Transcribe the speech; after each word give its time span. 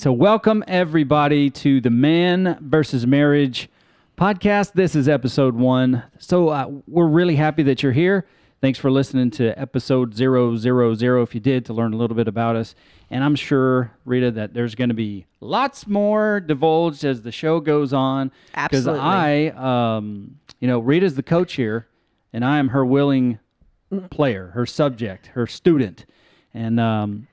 So, 0.00 0.14
welcome 0.14 0.64
everybody 0.66 1.50
to 1.50 1.78
the 1.82 1.90
Man 1.90 2.56
versus 2.62 3.06
Marriage 3.06 3.68
podcast. 4.16 4.72
This 4.72 4.96
is 4.96 5.10
episode 5.10 5.54
one. 5.54 6.04
So, 6.18 6.48
uh, 6.48 6.70
we're 6.88 7.06
really 7.06 7.36
happy 7.36 7.62
that 7.64 7.82
you're 7.82 7.92
here. 7.92 8.26
Thanks 8.62 8.78
for 8.78 8.90
listening 8.90 9.30
to 9.32 9.52
episode 9.60 10.14
000 10.14 10.54
if 10.56 11.34
you 11.34 11.40
did 11.42 11.66
to 11.66 11.74
learn 11.74 11.92
a 11.92 11.98
little 11.98 12.16
bit 12.16 12.28
about 12.28 12.56
us. 12.56 12.74
And 13.10 13.22
I'm 13.22 13.36
sure, 13.36 13.92
Rita, 14.06 14.30
that 14.30 14.54
there's 14.54 14.74
going 14.74 14.88
to 14.88 14.94
be 14.94 15.26
lots 15.38 15.86
more 15.86 16.40
divulged 16.40 17.04
as 17.04 17.20
the 17.20 17.30
show 17.30 17.60
goes 17.60 17.92
on. 17.92 18.32
Absolutely. 18.54 18.92
Because 18.94 19.06
I, 19.06 19.48
um, 19.48 20.38
you 20.60 20.68
know, 20.68 20.78
Rita's 20.78 21.14
the 21.14 21.22
coach 21.22 21.56
here, 21.56 21.88
and 22.32 22.42
I 22.42 22.56
am 22.56 22.68
her 22.68 22.86
willing 22.86 23.38
player, 24.08 24.52
her 24.54 24.64
subject, 24.64 25.26
her 25.34 25.46
student. 25.46 26.06
And 26.54 26.80
um, 26.80 27.26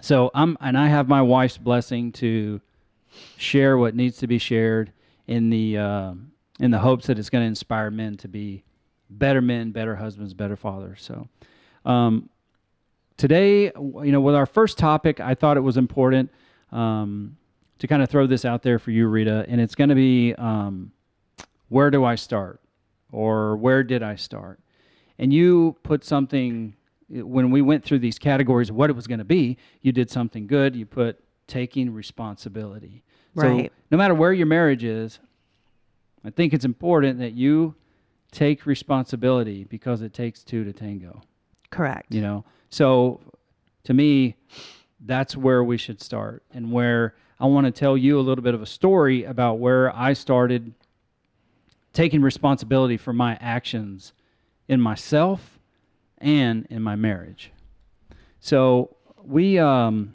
so 0.00 0.30
I'm, 0.34 0.56
and 0.60 0.76
I 0.78 0.88
have 0.88 1.08
my 1.08 1.22
wife's 1.22 1.58
blessing 1.58 2.12
to 2.12 2.60
share 3.36 3.78
what 3.78 3.94
needs 3.94 4.18
to 4.18 4.26
be 4.26 4.38
shared 4.38 4.92
in 5.26 5.50
the 5.50 5.78
uh, 5.78 6.14
in 6.60 6.70
the 6.70 6.78
hopes 6.78 7.06
that 7.06 7.18
it's 7.18 7.30
going 7.30 7.42
to 7.42 7.48
inspire 7.48 7.90
men 7.90 8.16
to 8.18 8.28
be 8.28 8.64
better 9.10 9.40
men, 9.40 9.70
better 9.72 9.96
husbands, 9.96 10.34
better 10.34 10.56
fathers. 10.56 11.02
So 11.02 11.28
um, 11.84 12.28
today, 13.16 13.64
you 13.64 14.12
know, 14.12 14.20
with 14.20 14.34
our 14.34 14.46
first 14.46 14.78
topic, 14.78 15.20
I 15.20 15.34
thought 15.34 15.56
it 15.56 15.60
was 15.60 15.76
important 15.76 16.30
um, 16.72 17.36
to 17.78 17.86
kind 17.86 18.02
of 18.02 18.08
throw 18.08 18.26
this 18.26 18.44
out 18.44 18.62
there 18.62 18.78
for 18.78 18.90
you, 18.90 19.06
Rita, 19.06 19.44
and 19.48 19.60
it's 19.60 19.74
going 19.74 19.90
to 19.90 19.94
be 19.94 20.34
um, 20.34 20.92
where 21.68 21.90
do 21.90 22.04
I 22.04 22.14
start, 22.14 22.60
or 23.12 23.56
where 23.56 23.82
did 23.82 24.02
I 24.02 24.16
start? 24.16 24.60
And 25.18 25.32
you 25.32 25.76
put 25.82 26.04
something 26.04 26.75
when 27.08 27.50
we 27.50 27.62
went 27.62 27.84
through 27.84 28.00
these 28.00 28.18
categories 28.18 28.70
of 28.70 28.76
what 28.76 28.90
it 28.90 28.94
was 28.94 29.06
going 29.06 29.18
to 29.18 29.24
be. 29.24 29.58
You 29.80 29.92
did 29.92 30.10
something 30.10 30.46
good. 30.46 30.74
You 30.74 30.86
put 30.86 31.22
taking 31.46 31.92
responsibility. 31.92 33.04
Right. 33.34 33.66
So 33.66 33.74
no 33.90 33.98
matter 33.98 34.14
where 34.14 34.32
your 34.32 34.46
marriage 34.46 34.82
is, 34.82 35.20
I 36.24 36.30
think 36.30 36.52
it's 36.52 36.64
important 36.64 37.20
that 37.20 37.34
you 37.34 37.76
take 38.36 38.66
responsibility 38.66 39.64
because 39.64 40.02
it 40.02 40.12
takes 40.12 40.42
two 40.42 40.64
to 40.64 40.72
tango 40.72 41.22
Correct. 41.70 42.12
you 42.12 42.20
know 42.20 42.44
so 42.68 43.20
to 43.84 43.94
me 43.94 44.36
that's 45.00 45.36
where 45.36 45.62
we 45.64 45.76
should 45.76 46.02
start 46.02 46.42
and 46.52 46.70
where 46.70 47.14
i 47.40 47.46
want 47.46 47.66
to 47.66 47.70
tell 47.70 47.96
you 47.96 48.18
a 48.18 48.22
little 48.22 48.42
bit 48.42 48.54
of 48.54 48.60
a 48.60 48.66
story 48.66 49.24
about 49.24 49.58
where 49.58 49.94
i 49.96 50.12
started 50.12 50.74
taking 51.92 52.20
responsibility 52.20 52.96
for 52.96 53.12
my 53.12 53.38
actions 53.40 54.12
in 54.68 54.80
myself 54.80 55.55
and 56.18 56.66
in 56.70 56.82
my 56.82 56.96
marriage 56.96 57.52
so 58.40 58.96
we 59.22 59.58
um, 59.58 60.12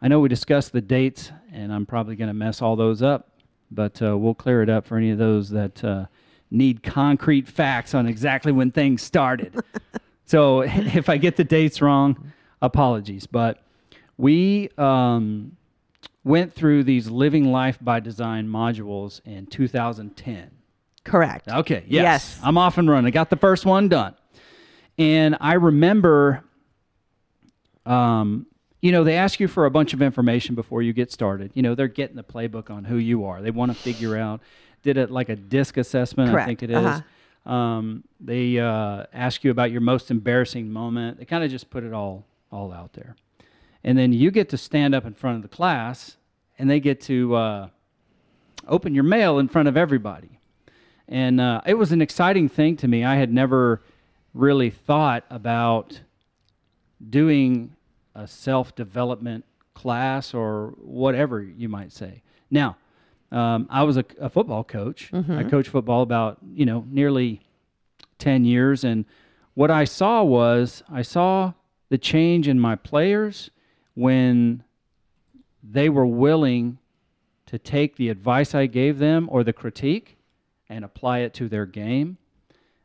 i 0.00 0.08
know 0.08 0.20
we 0.20 0.28
discussed 0.28 0.72
the 0.72 0.80
dates 0.80 1.32
and 1.52 1.72
i'm 1.72 1.86
probably 1.86 2.16
going 2.16 2.28
to 2.28 2.34
mess 2.34 2.62
all 2.62 2.76
those 2.76 3.02
up 3.02 3.28
but 3.70 4.00
uh, 4.02 4.16
we'll 4.16 4.34
clear 4.34 4.62
it 4.62 4.68
up 4.68 4.86
for 4.86 4.96
any 4.96 5.10
of 5.10 5.18
those 5.18 5.50
that 5.50 5.82
uh, 5.82 6.06
need 6.50 6.82
concrete 6.82 7.48
facts 7.48 7.94
on 7.94 8.06
exactly 8.06 8.52
when 8.52 8.70
things 8.70 9.02
started 9.02 9.58
so 10.32 10.62
if 10.66 11.08
I 11.08 11.18
get 11.18 11.36
the 11.36 11.44
dates 11.44 11.82
wrong, 11.82 12.32
apologies. 12.60 13.26
But 13.26 13.62
we 14.16 14.70
um, 14.78 15.56
went 16.24 16.54
through 16.54 16.84
these 16.84 17.08
Living 17.10 17.52
Life 17.52 17.78
by 17.80 18.00
Design 18.00 18.48
modules 18.48 19.20
in 19.26 19.46
2010. 19.46 20.50
Correct. 21.04 21.48
Okay, 21.48 21.84
yes. 21.86 22.02
Yes. 22.02 22.40
I'm 22.42 22.56
off 22.56 22.78
and 22.78 22.88
running. 22.88 23.08
I 23.08 23.10
got 23.10 23.28
the 23.28 23.36
first 23.36 23.66
one 23.66 23.88
done. 23.88 24.14
And 24.98 25.36
I 25.40 25.54
remember, 25.54 26.44
um, 27.86 28.46
you 28.80 28.92
know, 28.92 29.04
they 29.04 29.16
ask 29.16 29.40
you 29.40 29.48
for 29.48 29.66
a 29.66 29.70
bunch 29.70 29.94
of 29.94 30.02
information 30.02 30.54
before 30.54 30.82
you 30.82 30.92
get 30.92 31.10
started. 31.10 31.50
You 31.54 31.62
know, 31.62 31.74
they're 31.74 31.88
getting 31.88 32.16
the 32.16 32.24
playbook 32.24 32.70
on 32.70 32.84
who 32.84 32.96
you 32.96 33.24
are. 33.24 33.40
They 33.40 33.50
want 33.50 33.72
to 33.72 33.78
figure 33.78 34.16
out, 34.16 34.40
did 34.82 34.96
it 34.96 35.10
like 35.10 35.28
a 35.28 35.36
disc 35.36 35.76
assessment, 35.76 36.34
I 36.34 36.44
think 36.44 36.62
it 36.62 36.70
is. 36.70 36.76
Uh-huh. 36.76 37.52
Um, 37.52 38.04
they 38.20 38.58
uh, 38.58 39.04
ask 39.12 39.42
you 39.42 39.50
about 39.50 39.72
your 39.72 39.80
most 39.80 40.10
embarrassing 40.10 40.70
moment. 40.70 41.18
They 41.18 41.24
kind 41.24 41.42
of 41.42 41.50
just 41.50 41.70
put 41.70 41.84
it 41.84 41.92
all 41.92 42.24
all 42.50 42.72
out 42.72 42.92
there. 42.92 43.16
And 43.82 43.96
then 43.96 44.12
you 44.12 44.30
get 44.30 44.50
to 44.50 44.58
stand 44.58 44.94
up 44.94 45.06
in 45.06 45.14
front 45.14 45.36
of 45.36 45.42
the 45.42 45.48
class 45.48 46.16
and 46.58 46.68
they 46.68 46.78
get 46.78 47.00
to 47.02 47.34
uh, 47.34 47.68
open 48.68 48.94
your 48.94 49.04
mail 49.04 49.38
in 49.38 49.48
front 49.48 49.68
of 49.68 49.76
everybody 49.76 50.38
and 51.12 51.40
uh, 51.40 51.60
it 51.66 51.74
was 51.74 51.92
an 51.92 52.00
exciting 52.00 52.48
thing 52.48 52.76
to 52.78 52.88
me. 52.88 53.04
I 53.04 53.16
had 53.16 53.30
never 53.32 53.82
really 54.34 54.70
thought 54.70 55.24
about 55.30 56.00
doing 57.10 57.74
a 58.14 58.26
self 58.26 58.74
development 58.74 59.44
class 59.74 60.34
or 60.34 60.74
whatever 60.78 61.42
you 61.42 61.68
might 61.68 61.92
say. 61.92 62.22
Now, 62.50 62.76
um, 63.30 63.66
I 63.70 63.82
was 63.84 63.96
a, 63.96 64.04
a 64.20 64.28
football 64.28 64.62
coach. 64.64 65.10
I 65.38 65.44
coached 65.44 65.70
football 65.70 66.02
about 66.02 66.38
you 66.54 66.66
know 66.66 66.84
nearly 66.90 67.40
ten 68.18 68.44
years, 68.44 68.84
and 68.84 69.04
what 69.54 69.70
I 69.70 69.84
saw 69.84 70.22
was 70.22 70.82
I 70.90 71.02
saw 71.02 71.54
the 71.88 71.98
change 71.98 72.48
in 72.48 72.58
my 72.58 72.76
players 72.76 73.50
when 73.94 74.62
they 75.62 75.88
were 75.88 76.06
willing 76.06 76.78
to 77.46 77.58
take 77.58 77.96
the 77.96 78.08
advice 78.08 78.54
I 78.54 78.66
gave 78.66 78.98
them 78.98 79.28
or 79.30 79.44
the 79.44 79.52
critique 79.52 80.16
and 80.68 80.84
apply 80.84 81.18
it 81.18 81.34
to 81.34 81.48
their 81.48 81.66
game. 81.66 82.16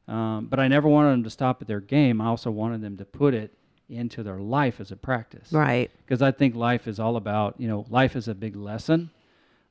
Um, 0.07 0.47
but 0.47 0.59
I 0.59 0.67
never 0.67 0.87
wanted 0.87 1.11
them 1.11 1.23
to 1.23 1.29
stop 1.29 1.61
at 1.61 1.67
their 1.67 1.81
game. 1.81 2.21
I 2.21 2.27
also 2.27 2.49
wanted 2.49 2.81
them 2.81 2.97
to 2.97 3.05
put 3.05 3.33
it 3.33 3.53
into 3.89 4.23
their 4.23 4.39
life 4.39 4.79
as 4.79 4.91
a 4.91 4.95
practice. 4.95 5.51
Right. 5.51 5.91
Because 6.05 6.21
I 6.21 6.31
think 6.31 6.55
life 6.55 6.87
is 6.87 6.99
all 6.99 7.15
about, 7.15 7.55
you 7.57 7.67
know, 7.67 7.85
life 7.89 8.15
is 8.15 8.27
a 8.27 8.35
big 8.35 8.55
lesson. 8.55 9.09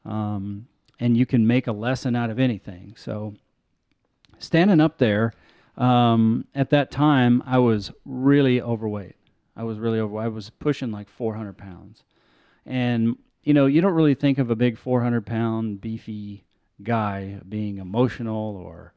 Um, 0.05 0.69
and 0.99 1.17
you 1.17 1.27
can 1.27 1.47
make 1.47 1.67
a 1.67 1.73
lesson 1.73 2.17
out 2.17 2.31
of 2.31 2.39
anything. 2.39 2.95
So 2.97 3.35
standing 4.39 4.81
up 4.81 4.99
there, 4.99 5.33
um, 5.77 6.47
at 6.55 6.71
that 6.71 6.91
time, 6.91 7.43
I 7.47 7.59
was 7.59 7.93
really 8.05 8.63
overweight. 8.63 9.17
I 9.57 9.65
was 9.65 9.79
really 9.79 10.01
overweight. 10.01 10.25
I 10.25 10.29
was 10.29 10.51
pushing 10.51 10.91
like 10.91 11.09
400 11.09 11.57
pounds. 11.57 12.05
And, 12.65 13.17
you 13.43 13.55
know, 13.55 13.67
you 13.67 13.81
don't 13.81 13.95
really 13.95 14.15
think 14.15 14.39
of 14.39 14.51
a 14.51 14.57
big 14.57 14.79
400 14.79 15.27
pound, 15.27 15.81
beefy 15.81 16.45
guy 16.83 17.41
being 17.49 17.79
emotional 17.79 18.57
or 18.57 18.93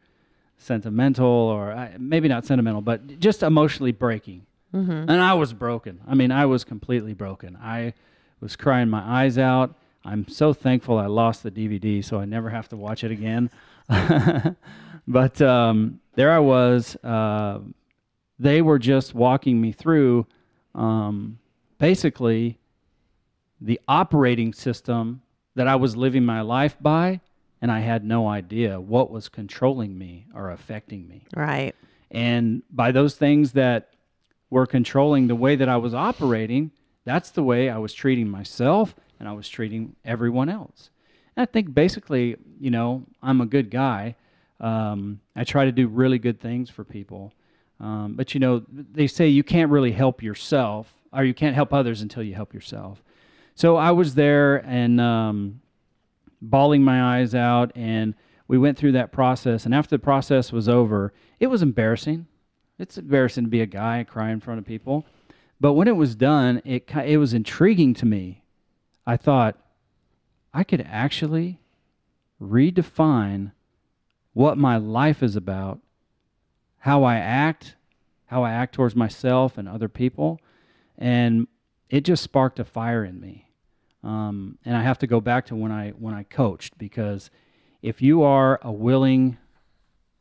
sentimental 0.60 1.26
or 1.26 1.72
uh, 1.72 1.90
maybe 1.98 2.28
not 2.28 2.46
sentimental, 2.46 2.82
but 2.82 3.20
just 3.20 3.42
emotionally 3.42 3.92
breaking. 3.92 4.46
And 5.10 5.22
I 5.22 5.34
was 5.34 5.52
broken. 5.54 6.00
I 6.08 6.14
mean, 6.14 6.32
I 6.32 6.46
was 6.46 6.64
completely 6.64 7.14
broken. 7.14 7.58
I 7.60 7.94
was 8.40 8.56
crying 8.56 8.90
my 8.90 9.02
eyes 9.02 9.40
out. 9.40 9.76
I'm 10.06 10.28
so 10.28 10.54
thankful 10.54 10.98
I 10.98 11.08
lost 11.08 11.42
the 11.44 11.52
DVD 11.52 12.04
so 12.06 12.20
I 12.20 12.26
never 12.26 12.50
have 12.50 12.70
to 12.70 12.78
watch 12.78 13.04
it 13.04 13.12
again. 13.12 13.50
but 15.08 15.42
um, 15.42 16.00
there 16.14 16.32
I 16.32 16.40
was. 16.40 16.96
Uh, 17.04 17.60
they 18.38 18.62
were 18.62 18.80
just 18.80 19.16
walking 19.16 19.60
me 19.60 19.72
through 19.72 20.28
um, 20.76 21.40
basically 21.80 22.60
the 23.60 23.80
operating 23.88 24.54
system 24.54 25.22
that 25.56 25.68
I 25.68 25.76
was 25.76 25.98
living 25.98 26.24
my 26.24 26.42
life 26.42 26.78
by, 26.80 27.20
and 27.62 27.72
I 27.72 27.80
had 27.80 28.04
no 28.04 28.28
idea 28.28 28.80
what 28.80 29.12
was 29.12 29.30
controlling 29.30 29.98
me 29.98 30.28
or 30.34 30.52
affecting 30.52 31.08
me. 31.08 31.26
Right. 31.36 31.76
And 32.12 32.64
by 32.72 32.92
those 32.92 33.16
things 33.16 33.52
that 33.54 33.90
were 34.50 34.66
controlling 34.66 35.28
the 35.28 35.36
way 35.36 35.56
that 35.56 35.70
I 35.70 35.78
was 35.78 35.94
operating, 35.94 36.72
that's 37.06 37.30
the 37.32 37.44
way 37.44 37.70
I 37.70 37.78
was 37.78 37.94
treating 37.94 38.30
myself 38.30 38.96
and 39.20 39.28
I 39.28 39.34
was 39.34 39.48
treating 39.50 39.96
everyone 40.06 40.50
else. 40.50 40.90
And 41.36 41.44
I 41.44 41.46
think 41.46 41.74
basically, 41.74 42.38
you 42.60 42.72
know, 42.72 43.04
I'm 43.22 43.42
a 43.42 43.46
good 43.46 43.70
guy. 43.70 44.16
Um, 44.60 45.20
I 45.36 45.44
try 45.44 45.66
to 45.66 45.72
do 45.72 45.88
really 45.88 46.20
good 46.20 46.40
things 46.40 46.70
for 46.70 46.84
people. 46.84 47.34
Um, 47.80 48.14
but, 48.16 48.34
you 48.34 48.40
know, 48.40 48.64
they 48.70 49.08
say 49.08 49.28
you 49.28 49.44
can't 49.44 49.72
really 49.72 49.92
help 49.92 50.22
yourself 50.22 50.94
or 51.14 51.24
you 51.24 51.34
can't 51.34 51.56
help 51.56 51.74
others 51.74 52.02
until 52.02 52.24
you 52.24 52.36
help 52.36 52.54
yourself. 52.54 53.02
So 53.56 53.76
I 53.76 53.92
was 53.92 54.16
there 54.16 54.58
and 54.66 55.00
um, 55.00 55.62
bawling 56.42 56.84
my 56.84 57.20
eyes 57.20 57.36
out, 57.36 57.72
and 57.76 58.16
we 58.48 58.58
went 58.58 58.78
through 58.78 58.94
that 58.94 59.12
process. 59.12 59.66
And 59.66 59.76
after 59.76 59.96
the 59.96 60.04
process 60.04 60.52
was 60.52 60.68
over, 60.68 61.14
it 61.40 61.48
was 61.48 61.62
embarrassing. 61.62 62.28
It's 62.78 62.98
embarrassing 62.98 63.44
to 63.46 63.50
be 63.50 63.62
a 63.62 63.66
guy 63.66 63.98
and 63.98 64.08
cry 64.08 64.32
in 64.32 64.40
front 64.40 64.60
of 64.60 64.66
people. 64.66 65.06
But 65.60 65.74
when 65.74 65.88
it 65.88 65.96
was 65.96 66.16
done, 66.16 66.62
it 66.64 66.90
it 67.06 67.18
was 67.18 67.34
intriguing 67.34 67.94
to 67.96 68.06
me. 68.06 68.44
I 69.06 69.18
thought 69.18 69.58
I 70.54 70.64
could 70.64 70.86
actually 70.90 71.60
redefine 72.42 73.52
what 74.34 74.58
my 74.58 74.78
life 74.78 75.22
is 75.22 75.36
about, 75.36 75.80
how 76.80 77.04
I 77.04 77.18
act, 77.18 77.76
how 78.28 78.44
I 78.44 78.52
act 78.52 78.74
towards 78.74 78.96
myself 78.96 79.58
and 79.58 79.68
other 79.68 79.90
people, 79.90 80.40
and 80.98 81.48
it 81.90 82.02
just 82.02 82.24
sparked 82.24 82.60
a 82.60 82.64
fire 82.64 83.04
in 83.04 83.20
me. 83.20 83.49
Um, 84.04 84.58
and 84.66 84.76
I 84.76 84.84
have 84.84 85.00
to 85.00 85.08
go 85.08 85.20
back 85.20 85.48
to 85.48 85.56
when 85.56 85.72
I 85.72 85.90
when 85.92 86.14
I 86.14 86.24
coached 86.24 86.78
because 86.78 87.30
if 87.82 88.02
you 88.02 88.24
are 88.24 88.60
a 88.62 88.72
willing 88.72 89.38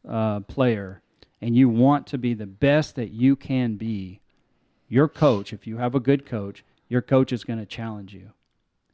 uh, 0.09 0.41
player 0.41 1.03
and 1.41 1.57
you 1.57 1.69
want 1.69 2.07
to 2.09 2.19
be 2.19 2.35
the 2.35 2.47
best 2.47 2.97
that 2.97 3.11
you 3.11 3.37
can 3.37 3.77
be, 3.77 4.21
your 4.89 5.09
coach, 5.09 5.53
if 5.53 5.67
you 5.67 5.77
have 5.77 5.95
a 5.95 6.01
good 6.01 6.27
coach, 6.27 6.65
your 6.89 7.03
coach 7.03 7.33
is 7.33 7.45
going 7.45 7.59
to 7.59 7.67
challenge 7.67 8.15
you. 8.15 8.31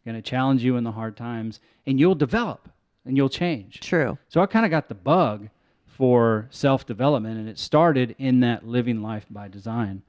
going 0.04 0.16
to 0.16 0.22
challenge 0.22 0.62
you 0.62 0.76
in 0.76 0.84
the 0.84 0.92
hard 0.92 1.16
times, 1.16 1.60
and 1.86 1.98
you'll 1.98 2.14
develop 2.14 2.68
and 3.06 3.16
you'll 3.16 3.28
change. 3.28 3.80
True. 3.80 4.18
So 4.28 4.40
I 4.40 4.46
kind 4.46 4.64
of 4.64 4.70
got 4.70 4.88
the 4.88 4.94
bug 4.94 5.48
for 5.86 6.48
self 6.50 6.84
development, 6.84 7.38
and 7.38 7.48
it 7.48 7.58
started 7.58 8.14
in 8.18 8.40
that 8.40 8.66
Living 8.66 9.02
Life 9.02 9.26
by 9.30 9.48
Design 9.48 10.02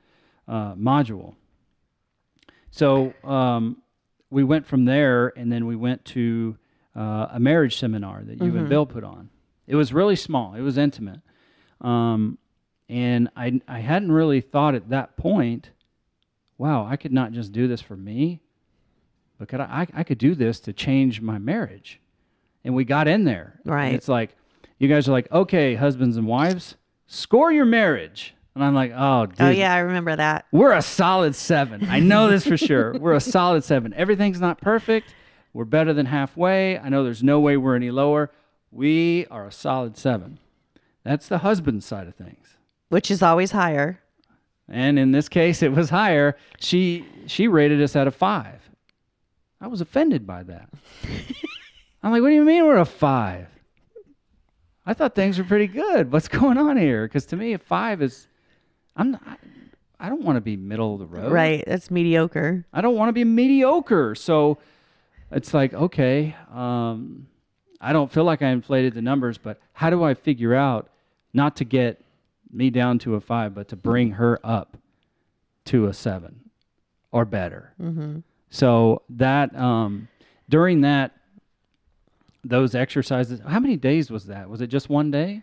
uh, 0.48 0.74
module. 0.74 1.36
So 2.71 3.13
um, 3.24 3.81
we 4.35 4.43
went 4.43 4.67
from 4.67 4.83
there, 4.83 5.31
and 5.37 5.49
then 5.49 5.65
we 5.65 5.77
went 5.77 6.03
to 6.03 6.57
uh, 6.93 7.27
a 7.31 7.39
marriage 7.39 7.79
seminar 7.79 8.21
that 8.21 8.41
you 8.41 8.57
and 8.57 8.67
Bill 8.67 8.85
put 8.85 9.05
on. 9.05 9.29
It 9.65 9.77
was 9.77 9.93
really 9.93 10.17
small, 10.17 10.55
it 10.55 10.61
was 10.61 10.77
intimate. 10.77 11.21
Um, 11.79 12.37
and 12.89 13.29
I, 13.37 13.61
I 13.65 13.79
hadn't 13.79 14.11
really 14.11 14.41
thought 14.41 14.75
at 14.75 14.89
that 14.89 15.15
point, 15.15 15.71
wow, 16.57 16.85
I 16.85 16.97
could 16.97 17.13
not 17.13 17.31
just 17.31 17.53
do 17.53 17.69
this 17.69 17.79
for 17.79 17.95
me, 17.95 18.41
but 19.39 19.47
could 19.47 19.61
I, 19.61 19.87
I, 19.93 20.01
I 20.01 20.03
could 20.03 20.17
do 20.17 20.35
this 20.35 20.59
to 20.61 20.73
change 20.73 21.21
my 21.21 21.37
marriage. 21.39 22.01
And 22.65 22.75
we 22.75 22.83
got 22.83 23.07
in 23.07 23.23
there. 23.23 23.61
And 23.63 23.73
Right. 23.73 23.93
it's 23.93 24.09
like, 24.09 24.35
you 24.79 24.89
guys 24.89 25.07
are 25.07 25.13
like, 25.13 25.31
okay, 25.31 25.75
husbands 25.75 26.17
and 26.17 26.27
wives, 26.27 26.75
score 27.07 27.53
your 27.53 27.65
marriage. 27.65 28.34
And 28.56 28.63
I'm 28.63 28.74
like, 28.74 28.92
oh, 28.96 29.22
oh 29.22 29.25
dude, 29.25 29.42
Oh 29.42 29.50
yeah, 29.50 29.74
I 29.74 29.80
remember 29.80 30.16
that. 30.16 30.46
we're 30.52 30.72
a 30.72 30.81
solid 30.81 31.36
seven. 31.36 31.88
I 31.90 32.00
know 32.00 32.30
this 32.30 32.48
for 32.48 32.56
sure. 32.57 32.94
We're 32.98 33.13
a 33.13 33.19
solid 33.22 33.63
seven. 33.66 33.94
Everything's 33.94 34.40
not 34.40 34.62
perfect. 34.62 35.13
We're 35.54 35.66
better 35.66 35.94
than 35.94 36.06
halfway. 36.06 36.80
I 36.80 36.90
know 36.90 37.04
there's 37.04 37.24
no 37.24 37.40
way 37.40 37.57
we're 37.57 37.75
any 37.75 37.92
lower. 37.92 38.31
We 38.72 39.25
are 39.28 39.46
a 39.48 39.52
solid 39.52 39.98
seven. 39.98 40.40
That's 41.04 41.28
the 41.28 41.40
husband 41.40 41.84
side 41.84 42.07
of 42.07 42.16
things. 42.16 42.56
Which 42.90 43.12
is 43.12 43.22
always 43.22 43.52
higher. 43.52 44.00
And 44.69 44.98
in 44.98 45.12
this 45.12 45.30
case, 45.30 45.62
it 45.62 45.72
was 45.72 45.90
higher. 45.90 46.36
She 46.60 47.06
she 47.28 47.48
rated 47.48 47.81
us 47.81 47.96
at 47.96 48.07
a 48.07 48.12
five. 48.12 48.69
I 49.62 49.68
was 49.68 49.81
offended 49.81 50.25
by 50.25 50.44
that. 50.44 50.69
I'm 52.04 52.12
like, 52.12 52.22
what 52.22 52.30
do 52.30 52.36
you 52.36 52.44
mean 52.44 52.66
we're 52.66 52.78
a 52.78 52.86
five? 52.86 53.48
I 54.86 54.94
thought 54.94 55.16
things 55.16 55.38
were 55.38 55.44
pretty 55.44 55.68
good. 55.68 56.12
What's 56.12 56.28
going 56.28 56.57
on 56.57 56.78
here? 56.78 57.06
Because 57.07 57.25
to 57.28 57.36
me, 57.36 57.54
a 57.54 57.57
five 57.57 58.02
is, 58.02 58.28
I'm 58.95 59.12
not, 59.12 59.39
I 60.00 60.09
don't 60.09 60.24
want 60.24 60.38
to 60.38 60.42
be 60.42 60.57
middle 60.57 60.94
of 60.94 61.00
the 61.00 61.06
road. 61.06 61.31
Right. 61.31 61.63
That's 61.65 61.92
mediocre. 61.92 62.65
I 62.74 62.81
don't 62.81 62.95
want 62.95 63.09
to 63.09 63.13
be 63.13 63.24
mediocre. 63.24 64.15
So 64.15 64.57
it's 65.31 65.53
like, 65.53 65.74
okay, 65.74 66.36
um, 66.53 67.27
I 67.81 67.94
don't 67.94 68.12
feel 68.12 68.24
like 68.24 68.42
I 68.42 68.50
inflated 68.50 68.94
the 68.94 69.01
numbers, 69.01 69.38
but 69.38 69.59
how 69.74 69.89
do 69.89 70.03
I 70.03 70.13
figure 70.13 70.56
out 70.56 70.89
not 71.33 71.56
to 71.57 71.65
get 71.65 72.01
me 72.51 72.69
down 72.69 73.00
to 73.00 73.15
a 73.15 73.21
five, 73.21 73.53
but 73.53 73.68
to 73.69 73.75
bring 73.75 74.12
her 74.12 74.39
up 74.44 74.77
to 75.65 75.88
a 75.88 75.94
seven 75.94 76.50
or 77.12 77.25
better? 77.25 77.74
Mm-hmm. 77.81 78.19
So 78.50 79.01
that 79.09 79.56
um, 79.57 80.07
during 80.47 80.81
that 80.81 81.12
those 82.44 82.75
exercises, 82.75 83.42
how 83.45 83.59
many 83.59 83.75
days 83.75 84.12
was 84.12 84.27
that? 84.27 84.50
Was 84.50 84.62
it 84.62 84.68
just 84.68 84.88
one 84.88 85.12
day? 85.12 85.42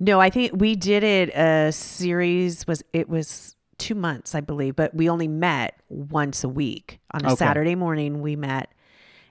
No, 0.00 0.20
I 0.20 0.30
think 0.30 0.52
we 0.54 0.76
did 0.76 1.02
it 1.02 1.30
a 1.30 1.72
series 1.72 2.66
was 2.66 2.82
it 2.92 3.08
was 3.08 3.56
two 3.78 3.94
months, 3.94 4.34
I 4.34 4.40
believe, 4.40 4.76
but 4.76 4.94
we 4.94 5.08
only 5.08 5.28
met 5.28 5.74
once 5.88 6.44
a 6.44 6.48
week. 6.48 7.00
On 7.12 7.24
a 7.24 7.28
Okay. 7.28 7.36
Saturday 7.36 7.74
morning 7.74 8.20
we 8.20 8.36
met 8.36 8.70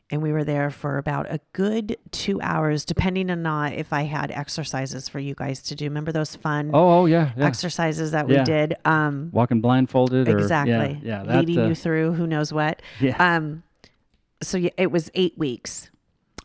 and 0.10 0.22
we 0.22 0.32
were 0.32 0.44
there 0.46 0.70
for 0.70 0.98
about 0.98 1.26
a 1.30 1.40
good 1.52 1.98
two 2.12 2.40
hours, 2.42 2.86
depending 2.86 3.30
on 3.30 3.42
not 3.44 3.74
if 3.74 3.92
I 3.92 4.04
had 4.04 4.32
exercises 4.32 5.10
for 5.10 5.20
you 5.20 5.36
guys 5.36 5.62
to 5.64 5.76
do. 5.76 5.86
Remember 5.86 6.12
those 6.14 6.36
fun 6.36 6.72
Oh, 6.74 7.00
oh 7.02 7.06
yeah, 7.08 7.32
yeah. 7.38 7.46
exercises 7.46 8.12
that 8.12 8.28
we 8.28 8.42
did? 8.44 8.76
Um 8.86 9.30
Walking 9.34 9.62
blindfolded, 9.62 10.28
or 10.30 10.38
exactly. 10.38 11.00
yeah, 11.02 11.20
yeah, 11.20 11.24
that, 11.24 11.40
leading 11.46 11.60
uh, 11.64 11.68
you 11.68 11.76
through 11.76 12.14
who 12.14 12.26
knows 12.28 12.52
what. 12.54 12.82
yeah. 13.02 13.16
Um 13.36 13.64
so 14.42 14.58
yeah, 14.58 14.70
it 14.78 14.92
was 14.92 15.10
eight 15.14 15.38
weeks. 15.38 15.90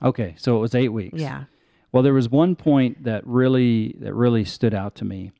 okay, 0.02 0.34
so 0.38 0.56
it 0.56 0.60
was 0.60 0.74
eight 0.74 0.88
weeks. 0.92 1.20
Yeah. 1.20 1.44
Well, 1.92 2.02
there 2.02 2.14
was 2.14 2.28
one 2.28 2.56
point 2.56 3.04
that 3.04 3.26
really 3.26 3.94
that 4.00 4.14
really 4.14 4.44
stood 4.44 4.72
out 4.72 4.94
to 4.96 5.04
me, 5.04 5.32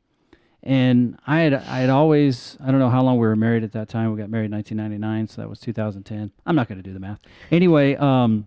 and 0.63 1.19
I 1.27 1.41
had 1.41 1.55
I 1.55 1.79
had 1.79 1.91
always 1.91 2.59
I 2.63 2.71
don't 2.71 2.79
know 2.79 2.91
how 2.91 3.03
long 3.03 3.17
we 3.17 3.27
were 3.27 3.35
married 3.35 3.65
at 3.65 3.73
that 3.73 3.89
time. 3.89 4.13
We 4.13 4.21
got 4.21 4.29
married 4.29 4.47
in 4.47 4.53
1999, 4.53 5.29
so 5.29 5.41
that 5.41 5.49
was 5.49 5.61
2010. 5.61 6.31
I'm 6.45 6.55
not 6.55 6.69
going 6.69 6.77
to 6.77 6.83
do 6.83 6.93
the 6.93 7.01
math. 7.01 7.21
Anyway, 7.51 7.97
um, 7.97 8.47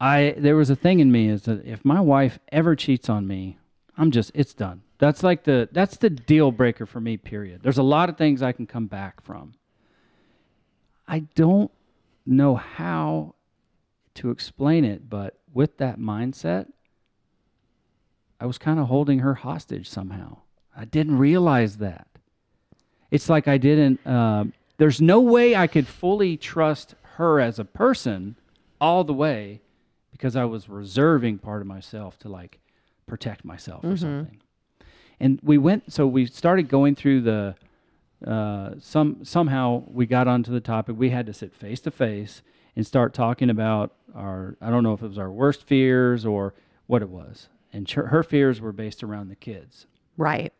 I 0.00 0.34
there 0.38 0.56
was 0.56 0.70
a 0.70 0.76
thing 0.76 1.00
in 1.00 1.12
me 1.12 1.28
is 1.28 1.42
that 1.42 1.64
if 1.66 1.84
my 1.84 2.00
wife 2.00 2.38
ever 2.50 2.74
cheats 2.74 3.10
on 3.10 3.26
me, 3.26 3.58
I'm 3.98 4.10
just 4.10 4.32
it's 4.34 4.54
done. 4.54 4.82
That's 4.98 5.22
like 5.22 5.44
the 5.44 5.68
that's 5.72 5.98
the 5.98 6.08
deal 6.08 6.52
breaker 6.52 6.86
for 6.86 7.00
me. 7.00 7.18
Period. 7.18 7.60
There's 7.62 7.78
a 7.78 7.82
lot 7.82 8.08
of 8.08 8.16
things 8.16 8.42
I 8.42 8.52
can 8.52 8.66
come 8.66 8.86
back 8.86 9.22
from. 9.22 9.54
I 11.06 11.20
don't 11.34 11.70
know 12.24 12.56
how 12.56 13.34
to 14.14 14.30
explain 14.30 14.84
it, 14.84 15.10
but 15.10 15.38
with 15.52 15.78
that 15.78 15.98
mindset, 15.98 16.72
I 18.40 18.46
was 18.46 18.58
kind 18.58 18.80
of 18.80 18.88
holding 18.88 19.20
her 19.20 19.34
hostage 19.34 19.88
somehow. 19.88 20.38
I 20.76 20.84
didn't 20.84 21.18
realize 21.18 21.76
that. 21.78 22.08
It's 23.10 23.28
like 23.28 23.46
I 23.46 23.58
didn't, 23.58 24.04
uh, 24.06 24.44
there's 24.78 25.00
no 25.00 25.20
way 25.20 25.54
I 25.54 25.66
could 25.66 25.86
fully 25.86 26.36
trust 26.36 26.94
her 27.16 27.38
as 27.40 27.58
a 27.58 27.64
person 27.64 28.36
all 28.80 29.04
the 29.04 29.12
way 29.12 29.60
because 30.10 30.34
I 30.34 30.44
was 30.44 30.68
reserving 30.68 31.38
part 31.38 31.60
of 31.60 31.66
myself 31.66 32.18
to 32.20 32.28
like 32.28 32.58
protect 33.06 33.44
myself 33.44 33.84
or 33.84 33.96
something. 33.96 34.40
And 35.20 35.38
we 35.42 35.58
went, 35.58 35.92
so 35.92 36.06
we 36.06 36.26
started 36.26 36.68
going 36.68 36.94
through 36.96 37.20
the, 37.20 37.54
uh, 38.26 38.74
some 38.80 39.24
somehow 39.24 39.84
we 39.88 40.06
got 40.06 40.26
onto 40.28 40.52
the 40.52 40.60
topic. 40.60 40.96
We 40.98 41.10
had 41.10 41.26
to 41.26 41.32
sit 41.32 41.54
face 41.54 41.80
to 41.80 41.90
face 41.90 42.42
and 42.74 42.86
start 42.86 43.12
talking 43.14 43.50
about 43.50 43.92
our. 44.14 44.56
I 44.60 44.70
don't 44.70 44.82
know 44.82 44.92
if 44.92 45.02
it 45.02 45.08
was 45.08 45.18
our 45.18 45.30
worst 45.30 45.64
fears 45.64 46.24
or 46.24 46.54
what 46.86 47.02
it 47.02 47.08
was. 47.08 47.48
And 47.72 47.86
ch- 47.86 47.94
her 47.94 48.22
fears 48.22 48.60
were 48.60 48.72
based 48.72 49.02
around 49.02 49.28
the 49.28 49.36
kids. 49.36 49.86
Right. 50.16 50.52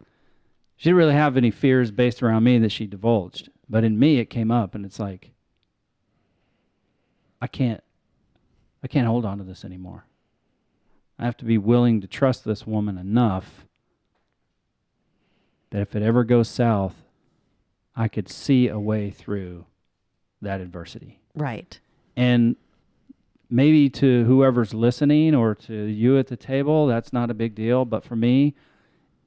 She 0.76 0.88
didn't 0.88 0.98
really 0.98 1.14
have 1.14 1.36
any 1.36 1.50
fears 1.50 1.90
based 1.90 2.22
around 2.22 2.44
me 2.44 2.58
that 2.58 2.72
she 2.72 2.86
divulged, 2.86 3.50
but 3.68 3.84
in 3.84 3.98
me 3.98 4.18
it 4.18 4.30
came 4.30 4.50
up, 4.50 4.74
and 4.74 4.84
it's 4.84 4.98
like 4.98 5.32
I 7.40 7.46
can't. 7.46 7.82
I 8.82 8.88
can't 8.88 9.06
hold 9.06 9.24
on 9.24 9.38
to 9.38 9.44
this 9.44 9.64
anymore. 9.64 10.06
I 11.18 11.24
have 11.24 11.36
to 11.36 11.44
be 11.44 11.58
willing 11.58 12.00
to 12.00 12.08
trust 12.08 12.44
this 12.44 12.66
woman 12.66 12.98
enough 12.98 13.64
that 15.70 15.82
if 15.82 15.94
it 15.94 16.02
ever 16.02 16.24
goes 16.24 16.48
south, 16.48 16.96
I 17.94 18.08
could 18.08 18.28
see 18.28 18.66
a 18.68 18.78
way 18.78 19.10
through 19.10 19.66
that 20.40 20.60
adversity. 20.60 21.20
Right. 21.34 21.78
And 22.16 22.56
maybe 23.52 23.90
to 23.90 24.24
whoever's 24.24 24.72
listening 24.72 25.34
or 25.34 25.54
to 25.54 25.74
you 25.74 26.18
at 26.18 26.28
the 26.28 26.36
table, 26.36 26.86
that's 26.86 27.12
not 27.12 27.30
a 27.30 27.34
big 27.34 27.54
deal. 27.54 27.84
But 27.84 28.02
for 28.02 28.16
me, 28.16 28.54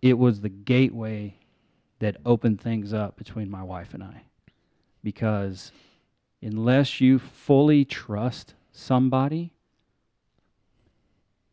it 0.01 0.17
was 0.17 0.41
the 0.41 0.49
gateway 0.49 1.35
that 1.99 2.17
opened 2.25 2.59
things 2.59 2.91
up 2.91 3.15
between 3.15 3.49
my 3.49 3.63
wife 3.63 3.93
and 3.93 4.03
I. 4.03 4.23
Because 5.03 5.71
unless 6.41 6.99
you 6.99 7.19
fully 7.19 7.85
trust 7.85 8.55
somebody, 8.71 9.53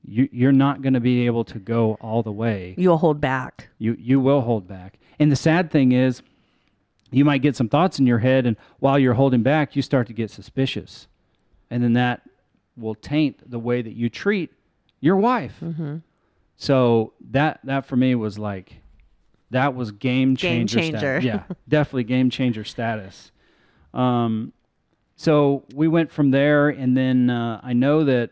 you, 0.05 0.29
you're 0.33 0.51
not 0.51 0.83
going 0.83 0.95
to 0.95 1.01
be 1.01 1.27
able 1.27 1.45
to 1.45 1.59
go 1.59 1.97
all 2.01 2.23
the 2.23 2.33
way 2.33 2.75
You'll 2.77 2.99
hold 2.99 3.21
back. 3.21 3.69
you 3.79 3.97
you 4.01 4.19
will 4.19 4.41
hold 4.41 4.67
back. 4.67 4.99
And 5.21 5.31
the 5.31 5.37
sad 5.37 5.71
thing 5.71 5.93
is, 5.93 6.23
you 7.13 7.25
might 7.25 7.43
get 7.43 7.55
some 7.55 7.69
thoughts 7.69 7.99
in 7.99 8.07
your 8.07 8.19
head, 8.19 8.47
and 8.47 8.57
while 8.81 8.99
you're 8.99 9.15
holding 9.15 9.43
back, 9.43 9.77
you 9.77 9.83
start 9.83 10.07
to 10.09 10.13
get 10.13 10.31
suspicious, 10.31 11.07
and 11.71 11.85
then 11.85 11.93
that 11.93 12.23
will 12.77 12.95
taint 12.95 13.51
the 13.51 13.59
way 13.59 13.83
that 13.83 13.93
you 13.95 14.09
treat 14.09 14.51
your 15.01 15.17
wife. 15.17 15.55
Mm-hmm. 15.63 15.99
So 16.57 17.13
that 17.31 17.61
that 17.65 17.87
for 17.87 17.97
me 17.97 18.15
was 18.15 18.39
like, 18.39 18.81
that 19.51 19.75
was 19.75 19.91
game 19.91 20.35
Game 20.35 20.67
changer. 20.67 20.83
sta- 20.83 21.01
changer. 21.01 21.21
yeah, 21.21 21.43
definitely 21.69 22.05
game 22.05 22.31
changer 22.31 22.65
status. 22.65 23.33
Um, 23.93 24.53
so 25.17 25.65
we 25.75 25.89
went 25.89 26.11
from 26.11 26.31
there, 26.31 26.69
and 26.69 26.97
then 26.97 27.31
uh, 27.31 27.61
I 27.63 27.73
know 27.75 28.05
that 28.05 28.31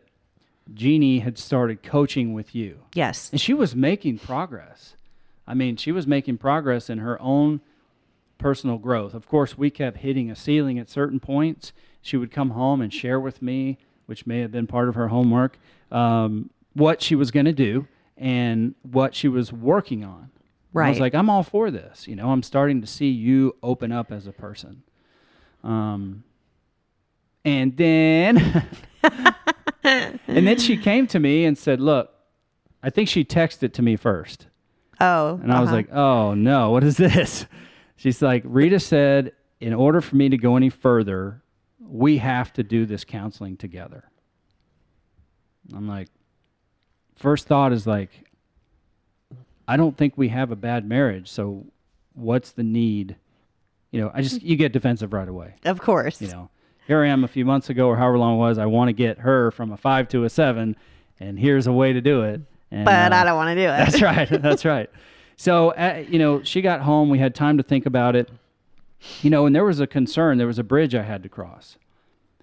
Jeannie 0.72 1.18
had 1.20 1.38
started 1.38 1.82
coaching 1.82 2.32
with 2.32 2.54
you. 2.54 2.80
Yes. 2.94 3.30
And 3.30 3.40
she 3.40 3.52
was 3.54 3.74
making 3.76 4.18
progress. 4.18 4.94
I 5.46 5.54
mean, 5.54 5.76
she 5.76 5.92
was 5.92 6.06
making 6.06 6.38
progress 6.38 6.88
in 6.88 6.98
her 6.98 7.20
own 7.20 7.60
personal 8.38 8.78
growth. 8.78 9.14
Of 9.14 9.26
course, 9.26 9.58
we 9.58 9.70
kept 9.70 9.98
hitting 9.98 10.30
a 10.30 10.36
ceiling 10.36 10.78
at 10.78 10.88
certain 10.88 11.20
points. 11.20 11.72
She 12.00 12.16
would 12.16 12.30
come 12.30 12.50
home 12.50 12.80
and 12.80 12.92
share 12.92 13.20
with 13.20 13.42
me, 13.42 13.78
which 14.10 14.26
may 14.26 14.40
have 14.40 14.50
been 14.50 14.66
part 14.66 14.88
of 14.88 14.96
her 14.96 15.06
homework, 15.06 15.56
um, 15.92 16.50
what 16.74 17.00
she 17.00 17.14
was 17.14 17.30
going 17.30 17.46
to 17.46 17.52
do 17.52 17.86
and 18.16 18.74
what 18.82 19.14
she 19.14 19.28
was 19.28 19.52
working 19.52 20.04
on. 20.04 20.30
And 20.74 20.84
I 20.84 20.90
was 20.90 20.98
like, 20.98 21.14
I'm 21.14 21.30
all 21.30 21.44
for 21.44 21.70
this. 21.70 22.08
You 22.08 22.16
know, 22.16 22.32
I'm 22.32 22.42
starting 22.42 22.80
to 22.80 22.86
see 22.88 23.08
you 23.08 23.54
open 23.62 23.92
up 23.92 24.10
as 24.10 24.26
a 24.26 24.32
person. 24.32 24.82
Um, 25.62 26.24
and 27.44 27.76
then, 27.76 28.66
and 29.84 30.18
then 30.26 30.58
she 30.58 30.76
came 30.76 31.06
to 31.06 31.20
me 31.20 31.44
and 31.44 31.56
said, 31.56 31.80
"Look, 31.80 32.12
I 32.82 32.90
think 32.90 33.08
she 33.08 33.24
texted 33.24 33.72
to 33.74 33.82
me 33.82 33.94
first. 33.94 34.46
Oh. 35.00 35.38
And 35.42 35.52
I 35.52 35.60
was 35.60 35.68
uh-huh. 35.68 35.76
like, 35.76 35.92
oh 35.92 36.34
no, 36.34 36.70
what 36.70 36.82
is 36.82 36.96
this? 36.96 37.46
She's 37.96 38.20
like, 38.20 38.42
Rita 38.44 38.80
said, 38.80 39.32
in 39.60 39.72
order 39.72 40.00
for 40.00 40.16
me 40.16 40.28
to 40.28 40.36
go 40.36 40.56
any 40.56 40.68
further 40.68 41.42
we 41.80 42.18
have 42.18 42.52
to 42.54 42.62
do 42.62 42.86
this 42.86 43.04
counseling 43.04 43.56
together. 43.56 44.04
I'm 45.74 45.88
like, 45.88 46.08
first 47.16 47.46
thought 47.46 47.72
is 47.72 47.86
like, 47.86 48.10
I 49.66 49.76
don't 49.76 49.96
think 49.96 50.14
we 50.16 50.28
have 50.28 50.50
a 50.50 50.56
bad 50.56 50.86
marriage. 50.86 51.28
So 51.28 51.66
what's 52.14 52.52
the 52.52 52.62
need? 52.62 53.16
You 53.90 54.00
know, 54.00 54.10
I 54.12 54.22
just, 54.22 54.42
you 54.42 54.56
get 54.56 54.72
defensive 54.72 55.12
right 55.12 55.28
away. 55.28 55.54
Of 55.64 55.80
course. 55.80 56.20
You 56.20 56.28
know, 56.28 56.50
here 56.86 57.02
I 57.02 57.08
am 57.08 57.24
a 57.24 57.28
few 57.28 57.44
months 57.44 57.70
ago 57.70 57.86
or 57.86 57.96
however 57.96 58.18
long 58.18 58.34
it 58.34 58.38
was. 58.38 58.58
I 58.58 58.66
want 58.66 58.88
to 58.88 58.92
get 58.92 59.18
her 59.18 59.50
from 59.50 59.72
a 59.72 59.76
five 59.76 60.08
to 60.08 60.24
a 60.24 60.30
seven, 60.30 60.76
and 61.18 61.38
here's 61.38 61.66
a 61.66 61.72
way 61.72 61.92
to 61.92 62.00
do 62.00 62.22
it. 62.22 62.40
And, 62.70 62.84
but 62.84 63.12
uh, 63.12 63.16
I 63.16 63.24
don't 63.24 63.36
want 63.36 63.56
to 63.56 63.62
do 63.62 63.68
it. 63.68 63.76
That's 63.76 64.02
right. 64.02 64.28
That's 64.42 64.64
right. 64.64 64.90
So, 65.36 65.70
uh, 65.70 66.04
you 66.08 66.18
know, 66.18 66.42
she 66.42 66.60
got 66.62 66.82
home. 66.82 67.08
We 67.08 67.18
had 67.18 67.34
time 67.34 67.56
to 67.56 67.62
think 67.62 67.86
about 67.86 68.14
it. 68.16 68.28
You 69.22 69.30
know, 69.30 69.46
and 69.46 69.54
there 69.54 69.64
was 69.64 69.80
a 69.80 69.86
concern. 69.86 70.38
There 70.38 70.46
was 70.46 70.58
a 70.58 70.64
bridge 70.64 70.94
I 70.94 71.02
had 71.02 71.22
to 71.22 71.28
cross 71.28 71.76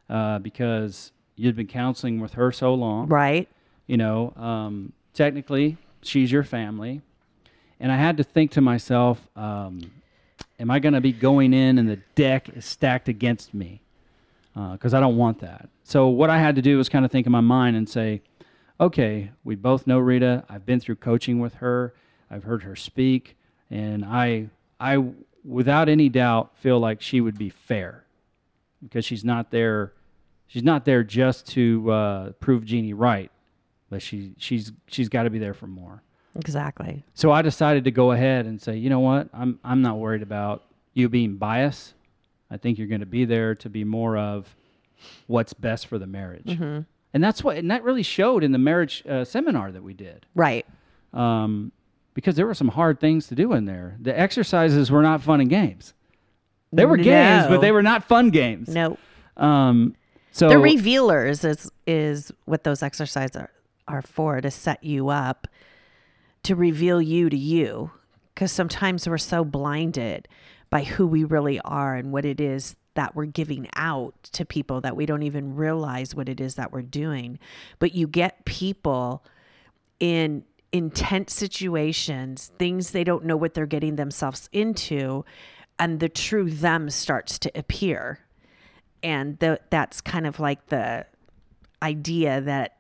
uh, 0.10 0.40
because 0.40 1.12
you'd 1.36 1.56
been 1.56 1.68
counseling 1.68 2.20
with 2.20 2.34
her 2.34 2.52
so 2.52 2.74
long. 2.74 3.08
Right. 3.08 3.48
You 3.86 3.98
know, 3.98 4.34
um, 4.36 4.94
technically, 5.14 5.78
she's 6.02 6.32
your 6.32 6.44
family. 6.44 7.02
And 7.80 7.92
I 7.92 7.98
had 7.98 8.18
to 8.18 8.24
think 8.24 8.52
to 8.52 8.62
myself, 8.62 9.28
um, 9.36 9.82
am 10.60 10.72
I 10.72 10.80
going 10.80 10.94
to 10.94 11.02
be 11.02 11.12
going 11.12 11.54
in 11.54 11.78
and 11.78 11.88
the 11.88 12.00
deck 12.16 12.50
is 12.50 12.66
stacked 12.66 13.08
against 13.08 13.54
me? 13.54 13.82
Because 14.54 14.94
uh, 14.94 14.98
I 14.98 15.00
don't 15.00 15.18
want 15.18 15.40
that. 15.42 15.70
So, 15.84 16.08
what 16.08 16.32
I 16.32 16.40
had 16.40 16.56
to 16.56 16.64
do 16.64 16.78
was 16.78 16.90
kind 16.90 17.06
of 17.06 17.12
think 17.12 17.28
in 17.28 17.32
my 17.32 17.42
mind 17.42 17.78
and 17.78 17.88
say, 17.88 18.22
okay, 18.80 19.30
we 19.44 19.56
both 19.56 19.86
know 19.86 20.00
Rita. 20.00 20.44
I've 20.50 20.66
been 20.66 20.80
through 20.80 20.96
coaching 20.96 21.40
with 21.40 21.56
her. 21.56 21.94
I've 22.30 22.44
heard 22.44 22.64
her 22.64 22.76
speak, 22.76 23.38
and 23.70 24.04
I, 24.04 24.50
I, 24.80 25.04
without 25.48 25.88
any 25.90 26.10
doubt, 26.10 26.52
feel 26.58 26.80
like 26.80 27.02
she 27.02 27.22
would 27.22 27.38
be 27.38 27.50
fair, 27.50 28.04
because 28.84 29.06
she's 29.06 29.24
not 29.24 29.50
there. 29.50 29.94
She's 30.50 30.64
not 30.64 30.86
there 30.86 31.04
just 31.04 31.48
to 31.48 31.92
uh, 31.92 32.32
prove 32.40 32.64
Jeannie 32.64 32.94
right, 32.94 33.32
but 33.90 34.02
she, 34.02 34.34
she's, 34.38 34.72
she's 34.88 35.10
got 35.10 35.24
to 35.24 35.30
be 35.30 35.40
there 35.40 35.54
for 35.54 35.68
more. 35.68 36.04
Exactly. 36.36 37.04
So 37.14 37.32
I 37.32 37.42
decided 37.42 37.84
to 37.84 37.92
go 37.92 38.12
ahead 38.12 38.46
and 38.46 38.62
say, 38.62 38.78
you 38.78 38.90
know 38.90 39.00
what? 39.00 39.28
I'm, 39.34 39.60
I'm 39.64 39.82
not 39.82 39.98
worried 39.98 40.22
about 40.22 40.64
you 40.94 41.10
being 41.10 41.36
biased. 41.36 41.96
I 42.50 42.56
think 42.56 42.78
you're 42.78 42.88
going 42.88 43.02
to 43.02 43.06
be 43.06 43.26
there 43.26 43.56
to 43.56 43.70
be 43.70 43.84
more 43.84 44.18
of 44.18 44.56
what's 45.26 45.54
best 45.54 45.88
for 45.88 45.98
the 45.98 46.08
marriage. 46.08 46.46
Mm-hmm. 46.46 46.82
And 47.14 47.24
that's 47.24 47.44
what, 47.44 47.58
and 47.58 47.70
that 47.72 47.84
really 47.84 48.04
showed 48.04 48.44
in 48.44 48.52
the 48.52 48.58
marriage 48.58 49.04
uh, 49.06 49.26
seminar 49.26 49.72
that 49.72 49.84
we 49.84 49.94
did. 49.94 50.26
Right. 50.34 50.66
Um, 51.14 51.72
because 52.18 52.36
there 52.36 52.48
were 52.48 52.56
some 52.56 52.70
hard 52.70 53.00
things 53.00 53.28
to 53.28 53.36
do 53.36 53.54
in 53.54 53.66
there. 53.66 53.96
The 54.00 54.20
exercises 54.20 54.90
were 54.90 55.04
not 55.04 55.22
fun 55.22 55.40
and 55.40 55.52
games. 55.52 55.94
They 56.74 56.84
were 56.84 56.98
games, 56.98 57.46
but 57.46 57.62
they 57.62 57.72
were 57.72 57.84
not 57.84 58.06
fun 58.06 58.32
games. 58.32 58.70
No. 58.70 58.98
Um, 59.38 59.96
so 60.32 60.50
the 60.50 60.58
revealers 60.58 61.44
is 61.44 61.70
is 61.86 62.32
what 62.46 62.64
those 62.64 62.82
exercises 62.82 63.36
are, 63.36 63.52
are 63.88 64.02
for 64.02 64.42
to 64.42 64.50
set 64.50 64.84
you 64.84 65.10
up 65.10 65.48
to 66.42 66.56
reveal 66.56 67.00
you 67.00 67.30
to 67.30 67.38
you 67.38 67.92
because 68.34 68.52
sometimes 68.52 69.08
we're 69.08 69.20
so 69.20 69.46
blinded 69.46 70.28
by 70.72 70.86
who 70.86 71.06
we 71.06 71.24
really 71.24 71.60
are 71.60 71.94
and 71.94 72.12
what 72.12 72.26
it 72.26 72.42
is 72.42 72.76
that 72.96 73.16
we're 73.16 73.26
giving 73.26 73.70
out 73.76 74.16
to 74.24 74.44
people 74.44 74.82
that 74.82 74.96
we 74.96 75.06
don't 75.06 75.22
even 75.22 75.56
realize 75.56 76.16
what 76.16 76.28
it 76.28 76.42
is 76.42 76.56
that 76.56 76.72
we're 76.72 76.82
doing 76.82 77.38
but 77.78 77.94
you 77.94 78.08
get 78.08 78.44
people 78.46 79.24
in 80.00 80.44
intense 80.72 81.34
situations 81.34 82.52
things 82.60 82.92
they 82.92 83.04
don't 83.04 83.24
know 83.24 83.38
what 83.38 83.54
they're 83.54 83.66
getting 83.66 83.96
themselves 83.96 84.50
into 84.52 85.24
and 85.80 86.00
the 86.00 86.10
true 86.10 86.50
them 86.52 86.90
starts 86.90 87.40
to 87.40 87.52
appear 87.56 88.20
and 89.04 89.40
the, 89.40 89.60
that's 89.70 90.02
kind 90.02 90.28
of 90.28 90.40
like 90.40 90.68
the 90.68 91.06
idea 91.82 92.42
that 92.42 92.78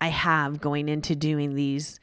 I 0.00 0.08
have 0.08 0.60
going 0.60 0.88
into 0.88 1.14
doing 1.14 1.54
these 1.54 2.00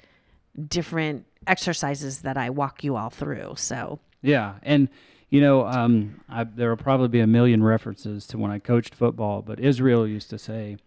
different 0.67 1.25
exercises 1.47 2.21
that 2.21 2.37
I 2.37 2.49
walk 2.49 2.83
you 2.83 2.95
all 2.95 3.09
through. 3.09 3.53
So, 3.57 3.99
Yeah, 4.21 4.55
and 4.63 4.89
you 5.29 5.41
know, 5.41 5.67
um, 5.67 6.21
I, 6.27 6.43
there 6.43 6.69
will 6.69 6.77
probably 6.77 7.07
be 7.07 7.19
a 7.19 7.27
million 7.27 7.61
references 7.61 8.25
to 8.27 8.37
when 8.37 8.51
I 8.51 8.59
coached 8.59 8.95
football, 8.95 9.41
but 9.41 9.59
Israel 9.59 10.07
used 10.07 10.29
to 10.31 10.39
say, 10.39 10.77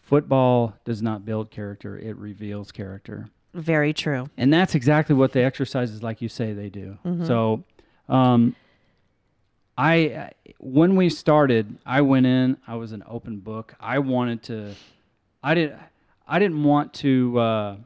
"Football 0.00 0.74
does 0.84 1.00
not 1.00 1.24
build 1.24 1.50
character; 1.50 1.98
it 1.98 2.16
reveals 2.16 2.70
character." 2.70 3.30
Very 3.58 3.92
true. 3.92 4.30
And 4.36 4.52
that's 4.52 4.74
exactly 4.74 5.14
what 5.14 5.32
the 5.32 5.42
exercises, 5.42 6.02
like 6.02 6.22
you 6.22 6.28
say, 6.28 6.52
they 6.52 6.68
do. 6.68 6.98
So, 7.24 7.64
um, 8.08 8.54
I 9.76 10.32
when 10.58 10.96
we 10.96 11.08
started, 11.08 11.78
I 11.86 12.00
went 12.00 12.26
in. 12.26 12.56
I 12.66 12.74
was 12.74 12.92
an 12.92 13.04
open 13.06 13.38
book. 13.38 13.74
I 13.78 14.00
wanted 14.00 14.42
to. 14.44 14.74
I 15.42 15.54
didn't. 15.54 15.78
I 16.26 16.38
didn't 16.38 16.62
want 16.64 16.94
to 16.94 17.38
uh, 17.38 17.76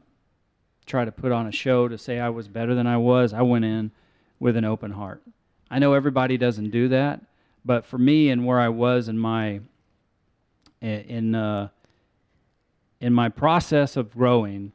try 0.85 1.05
to 1.05 1.11
put 1.11 1.31
on 1.31 1.47
a 1.47 1.51
show 1.51 1.87
to 1.87 1.97
say 1.97 2.19
I 2.19 2.29
was 2.29 2.47
better 2.47 2.73
than 2.73 2.87
I 2.87 2.97
was. 2.97 3.31
I 3.31 3.41
went 3.43 3.65
in 3.65 3.91
with 4.39 4.57
an 4.57 4.65
open 4.65 4.91
heart. 4.91 5.21
I 5.69 5.79
know 5.79 5.93
everybody 5.93 6.37
doesn't 6.37 6.71
do 6.71 6.87
that, 6.89 7.21
but 7.63 7.85
for 7.85 7.97
me 7.97 8.29
and 8.29 8.45
where 8.45 8.59
I 8.59 8.69
was 8.69 9.07
in 9.07 9.17
my 9.17 9.61
in 10.81 11.35
uh, 11.35 11.69
in 12.99 13.13
my 13.13 13.29
process 13.29 13.95
of 13.95 14.11
growing, 14.13 14.71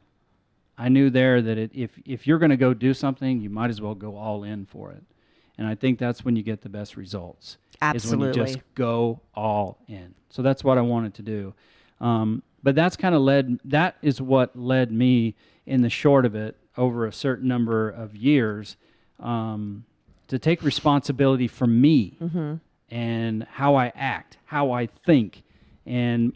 I 0.79 0.87
knew 0.87 1.09
there 1.09 1.41
that 1.41 1.57
it, 1.57 1.71
if 1.73 1.91
if 2.05 2.25
you're 2.25 2.39
going 2.39 2.51
to 2.51 2.57
go 2.57 2.73
do 2.73 2.93
something, 2.93 3.41
you 3.41 3.49
might 3.49 3.69
as 3.69 3.81
well 3.81 3.93
go 3.93 4.15
all 4.15 4.43
in 4.43 4.65
for 4.65 4.91
it. 4.91 5.03
And 5.57 5.67
I 5.67 5.75
think 5.75 5.99
that's 5.99 6.23
when 6.23 6.37
you 6.37 6.41
get 6.41 6.61
the 6.61 6.69
best 6.69 6.95
results. 6.95 7.57
Is 7.93 8.07
when 8.07 8.21
you 8.21 8.27
Absolutely. 8.27 8.53
just 8.53 8.59
go 8.75 9.19
all 9.35 9.77
in. 9.87 10.15
So 10.29 10.41
that's 10.41 10.63
what 10.63 10.77
I 10.77 10.81
wanted 10.81 11.13
to 11.15 11.21
do. 11.21 11.53
Um, 11.99 12.43
but 12.63 12.75
that's 12.75 12.95
kind 12.95 13.13
of 13.13 13.21
led. 13.21 13.59
That 13.65 13.97
is 14.01 14.21
what 14.21 14.57
led 14.57 14.91
me 14.91 15.35
in 15.65 15.81
the 15.81 15.89
short 15.89 16.25
of 16.25 16.33
it 16.33 16.55
over 16.77 17.05
a 17.05 17.11
certain 17.11 17.47
number 17.47 17.89
of 17.89 18.15
years 18.15 18.77
um, 19.19 19.83
to 20.29 20.39
take 20.39 20.63
responsibility 20.63 21.47
for 21.47 21.67
me 21.67 22.17
and 22.89 23.43
how 23.43 23.75
I 23.75 23.91
act, 23.95 24.37
how 24.45 24.71
I 24.71 24.87
think, 25.05 25.43
and 25.85 26.33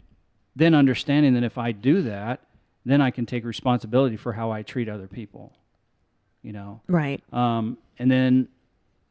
then 0.54 0.74
understanding 0.74 1.34
that 1.34 1.44
if 1.44 1.56
I 1.56 1.72
do 1.72 2.02
that, 2.02 2.40
then 2.84 3.00
I 3.00 3.10
can 3.10 3.26
take 3.26 3.44
responsibility 3.44 4.16
for 4.16 4.32
how 4.34 4.50
I 4.50 4.62
treat 4.62 4.88
other 4.88 5.06
people. 5.08 5.52
You 6.42 6.52
know, 6.52 6.80
Right. 6.88 7.22
um, 7.32 7.78
and 7.98 8.10
then 8.10 8.48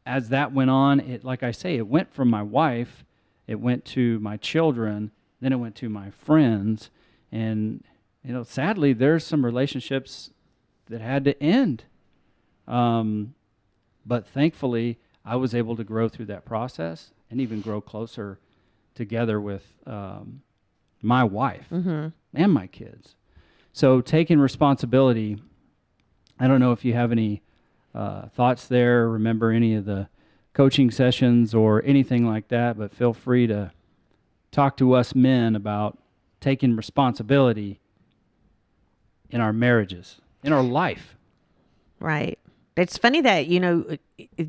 as 0.06 0.30
that 0.30 0.54
went 0.54 0.70
on, 0.70 1.00
it 1.00 1.24
like 1.24 1.42
I 1.42 1.52
say, 1.52 1.76
it 1.78 1.88
went 1.88 2.14
from 2.14 2.30
my 2.30 2.44
wife, 2.44 3.04
it 3.48 3.60
went 3.60 3.86
to 3.86 4.20
my 4.20 4.38
children, 4.38 5.10
then 5.42 5.52
it 5.52 5.56
went 5.58 5.76
to 5.78 5.90
my 5.90 6.12
friends, 6.12 6.92
and 7.32 7.84
you 8.24 8.32
know, 8.34 8.44
sadly, 8.44 8.94
there's 8.94 9.26
some 9.26 9.44
relationships 9.44 10.30
that 10.88 11.02
had 11.02 11.26
to 11.26 11.42
end. 11.44 11.86
Um, 12.68 13.34
but 14.06 14.28
thankfully, 14.28 15.00
I 15.26 15.36
was 15.36 15.54
able 15.56 15.76
to 15.78 15.84
grow 15.84 16.08
through 16.10 16.26
that 16.28 16.46
process 16.46 17.12
and 17.32 17.42
even 17.42 17.62
grow 17.62 17.82
closer 17.82 18.40
together 18.96 19.42
with 19.42 19.74
um, 19.88 20.42
my 21.02 21.24
wife 21.24 21.68
and 22.34 22.54
my 22.54 22.68
kids. 22.68 23.16
So 23.74 24.02
taking 24.02 24.40
responsibility. 24.40 25.42
I 26.40 26.48
don't 26.48 26.60
know 26.60 26.72
if 26.72 26.86
you 26.86 26.94
have 26.94 27.12
any 27.12 27.42
uh, 27.94 28.28
thoughts 28.30 28.68
there. 28.68 29.10
Remember 29.10 29.52
any 29.52 29.74
of 29.74 29.86
the 29.86 30.08
coaching 30.54 30.92
sessions 30.92 31.56
or 31.56 31.84
anything 31.84 32.28
like 32.28 32.50
that, 32.50 32.78
but 32.78 32.94
feel 32.94 33.14
free 33.14 33.48
to 33.48 33.72
talk 34.52 34.78
to 34.78 34.94
us 34.94 35.16
men 35.16 35.56
about 35.56 35.98
taking 36.40 36.76
responsibility 36.76 37.80
in 39.32 39.42
our 39.42 39.52
marriages, 39.52 40.22
in 40.44 40.54
our 40.54 40.62
life. 40.62 41.16
Right. 42.00 42.38
It's 42.78 42.98
funny 42.98 43.22
that, 43.22 43.48
you 43.48 43.60
know, 43.60 43.98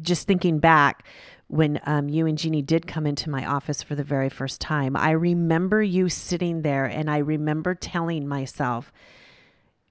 just 0.02 0.26
thinking 0.26 0.58
back 0.58 1.06
when 1.54 1.80
um, 1.86 2.08
you 2.08 2.26
and 2.26 2.36
Jeannie 2.36 2.62
did 2.62 2.88
come 2.88 3.06
into 3.06 3.30
my 3.30 3.46
office 3.46 3.80
for 3.80 3.94
the 3.94 4.02
very 4.02 4.28
first 4.28 4.60
time, 4.60 4.96
I 4.96 5.12
remember 5.12 5.80
you 5.84 6.08
sitting 6.08 6.62
there 6.62 6.84
and 6.84 7.08
I 7.08 7.18
remember 7.18 7.76
telling 7.76 8.26
myself, 8.26 8.92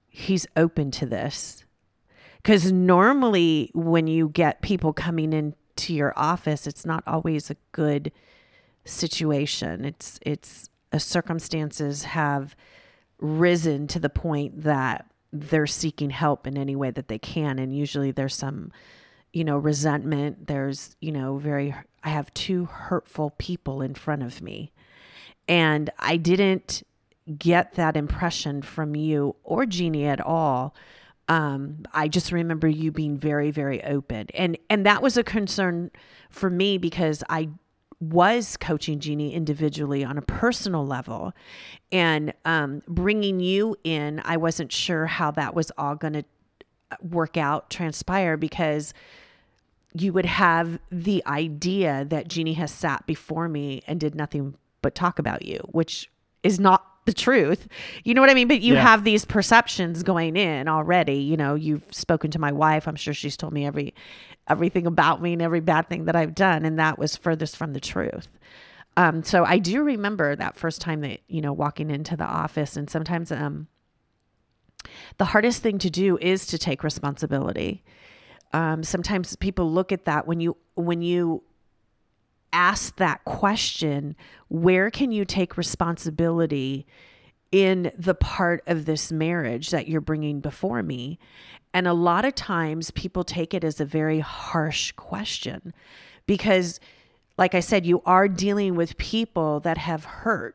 he's 0.06 0.46
open 0.56 0.90
to 0.90 1.06
this. 1.06 1.64
Because 2.36 2.70
normally 2.70 3.70
when 3.72 4.06
you 4.06 4.28
get 4.28 4.60
people 4.60 4.92
coming 4.92 5.32
into 5.32 5.94
your 5.94 6.12
office, 6.16 6.66
it's 6.66 6.84
not 6.84 7.02
always 7.06 7.50
a 7.50 7.56
good 7.72 8.12
situation. 8.84 9.86
It's, 9.86 10.18
it's, 10.20 10.68
uh, 10.92 10.98
circumstances 10.98 12.04
have 12.04 12.54
risen 13.18 13.86
to 13.86 13.98
the 13.98 14.10
point 14.10 14.64
that 14.64 15.06
they're 15.32 15.66
seeking 15.66 16.10
help 16.10 16.46
in 16.46 16.58
any 16.58 16.76
way 16.76 16.90
that 16.90 17.08
they 17.08 17.18
can 17.18 17.58
and 17.58 17.74
usually 17.74 18.10
there's 18.10 18.34
some 18.34 18.70
you 19.34 19.44
know 19.44 19.58
resentment. 19.58 20.46
There's 20.46 20.96
you 21.00 21.12
know 21.12 21.36
very 21.38 21.74
i 22.02 22.08
have 22.08 22.32
two 22.34 22.66
hurtful 22.66 23.30
people 23.36 23.82
in 23.82 23.94
front 23.94 24.22
of 24.22 24.40
me. 24.40 24.72
And 25.48 25.90
i 25.98 26.16
didn't 26.16 26.84
get 27.38 27.74
that 27.74 27.96
impression 27.96 28.62
from 28.62 28.94
you 28.94 29.34
or 29.42 29.66
jeannie 29.66 30.06
at 30.06 30.20
all. 30.20 30.74
Um, 31.28 31.84
i 31.92 32.06
just 32.06 32.32
remember 32.32 32.68
you 32.68 32.92
being 32.92 33.18
very 33.18 33.50
very 33.50 33.82
open. 33.84 34.28
And 34.34 34.56
and 34.70 34.86
that 34.86 35.02
was 35.02 35.16
a 35.16 35.24
concern 35.24 35.90
for 36.30 36.48
me 36.48 36.78
because 36.78 37.22
i 37.28 37.48
was 38.00 38.58
coaching 38.58 38.98
Jeannie 38.98 39.32
individually 39.32 40.04
on 40.04 40.18
a 40.18 40.22
personal 40.22 40.84
level. 40.86 41.32
And 41.90 42.34
um, 42.44 42.82
bringing 42.86 43.40
you 43.40 43.76
in. 43.82 44.20
I 44.24 44.36
wasn't 44.36 44.72
sure 44.72 45.06
how 45.06 45.30
that 45.30 45.54
was 45.54 45.72
all 45.78 45.94
going 45.94 46.12
to 46.14 46.24
work 47.00 47.36
out, 47.38 47.70
transpire, 47.70 48.36
because 48.36 48.92
you 49.96 50.12
would 50.12 50.26
have 50.26 50.78
the 50.90 51.22
idea 51.26 52.04
that 52.08 52.28
Jeannie 52.28 52.54
has 52.54 52.72
sat 52.72 53.06
before 53.06 53.48
me 53.48 53.82
and 53.86 54.00
did 54.00 54.14
nothing 54.14 54.56
but 54.82 54.94
talk 54.94 55.18
about 55.18 55.44
you, 55.44 55.58
which 55.70 56.10
is 56.42 56.58
not 56.58 56.84
the 57.06 57.12
truth. 57.12 57.68
You 58.02 58.14
know 58.14 58.20
what 58.20 58.30
I 58.30 58.34
mean? 58.34 58.48
But 58.48 58.60
you 58.60 58.74
Yeah. 58.74 58.82
have 58.82 59.04
these 59.04 59.24
perceptions 59.24 60.02
going 60.02 60.36
in 60.36 60.68
already. 60.68 61.16
You 61.16 61.36
know, 61.36 61.54
you've 61.54 61.84
spoken 61.92 62.30
to 62.32 62.38
my 62.38 62.50
wife. 62.50 62.88
I'm 62.88 62.96
sure 62.96 63.14
she's 63.14 63.36
told 63.36 63.52
me 63.52 63.64
every 63.66 63.94
everything 64.48 64.86
about 64.86 65.22
me 65.22 65.32
and 65.32 65.40
every 65.40 65.60
bad 65.60 65.88
thing 65.88 66.04
that 66.06 66.16
I've 66.16 66.34
done, 66.34 66.64
and 66.66 66.78
that 66.78 66.98
was 66.98 67.16
furthest 67.16 67.56
from 67.56 67.72
the 67.72 67.80
truth. 67.80 68.28
Um, 68.96 69.22
so 69.22 69.44
I 69.44 69.58
do 69.58 69.82
remember 69.82 70.36
that 70.36 70.56
first 70.56 70.80
time 70.80 71.00
that 71.02 71.20
you 71.28 71.40
know 71.40 71.52
walking 71.52 71.90
into 71.90 72.16
the 72.16 72.24
office, 72.24 72.76
and 72.76 72.90
sometimes 72.90 73.30
um, 73.32 73.68
the 75.18 75.26
hardest 75.26 75.62
thing 75.62 75.78
to 75.78 75.90
do 75.90 76.18
is 76.18 76.46
to 76.46 76.58
take 76.58 76.82
responsibility. 76.84 77.84
Um, 78.54 78.84
sometimes 78.84 79.34
people 79.34 79.70
look 79.70 79.90
at 79.90 80.04
that 80.04 80.28
when 80.28 80.38
you 80.38 80.56
when 80.76 81.02
you 81.02 81.42
ask 82.52 82.96
that 82.96 83.24
question, 83.24 84.14
where 84.48 84.92
can 84.92 85.10
you 85.10 85.24
take 85.24 85.56
responsibility 85.56 86.86
in 87.50 87.90
the 87.98 88.14
part 88.14 88.62
of 88.68 88.84
this 88.84 89.10
marriage 89.10 89.70
that 89.70 89.88
you're 89.88 90.00
bringing 90.00 90.38
before 90.38 90.84
me? 90.84 91.18
And 91.72 91.88
a 91.88 91.92
lot 91.92 92.24
of 92.24 92.36
times 92.36 92.92
people 92.92 93.24
take 93.24 93.54
it 93.54 93.64
as 93.64 93.80
a 93.80 93.84
very 93.84 94.20
harsh 94.20 94.92
question 94.92 95.74
because, 96.26 96.78
like 97.36 97.56
I 97.56 97.60
said, 97.60 97.84
you 97.84 98.02
are 98.06 98.28
dealing 98.28 98.76
with 98.76 98.96
people 98.98 99.58
that 99.60 99.78
have 99.78 100.04
hurt. 100.04 100.54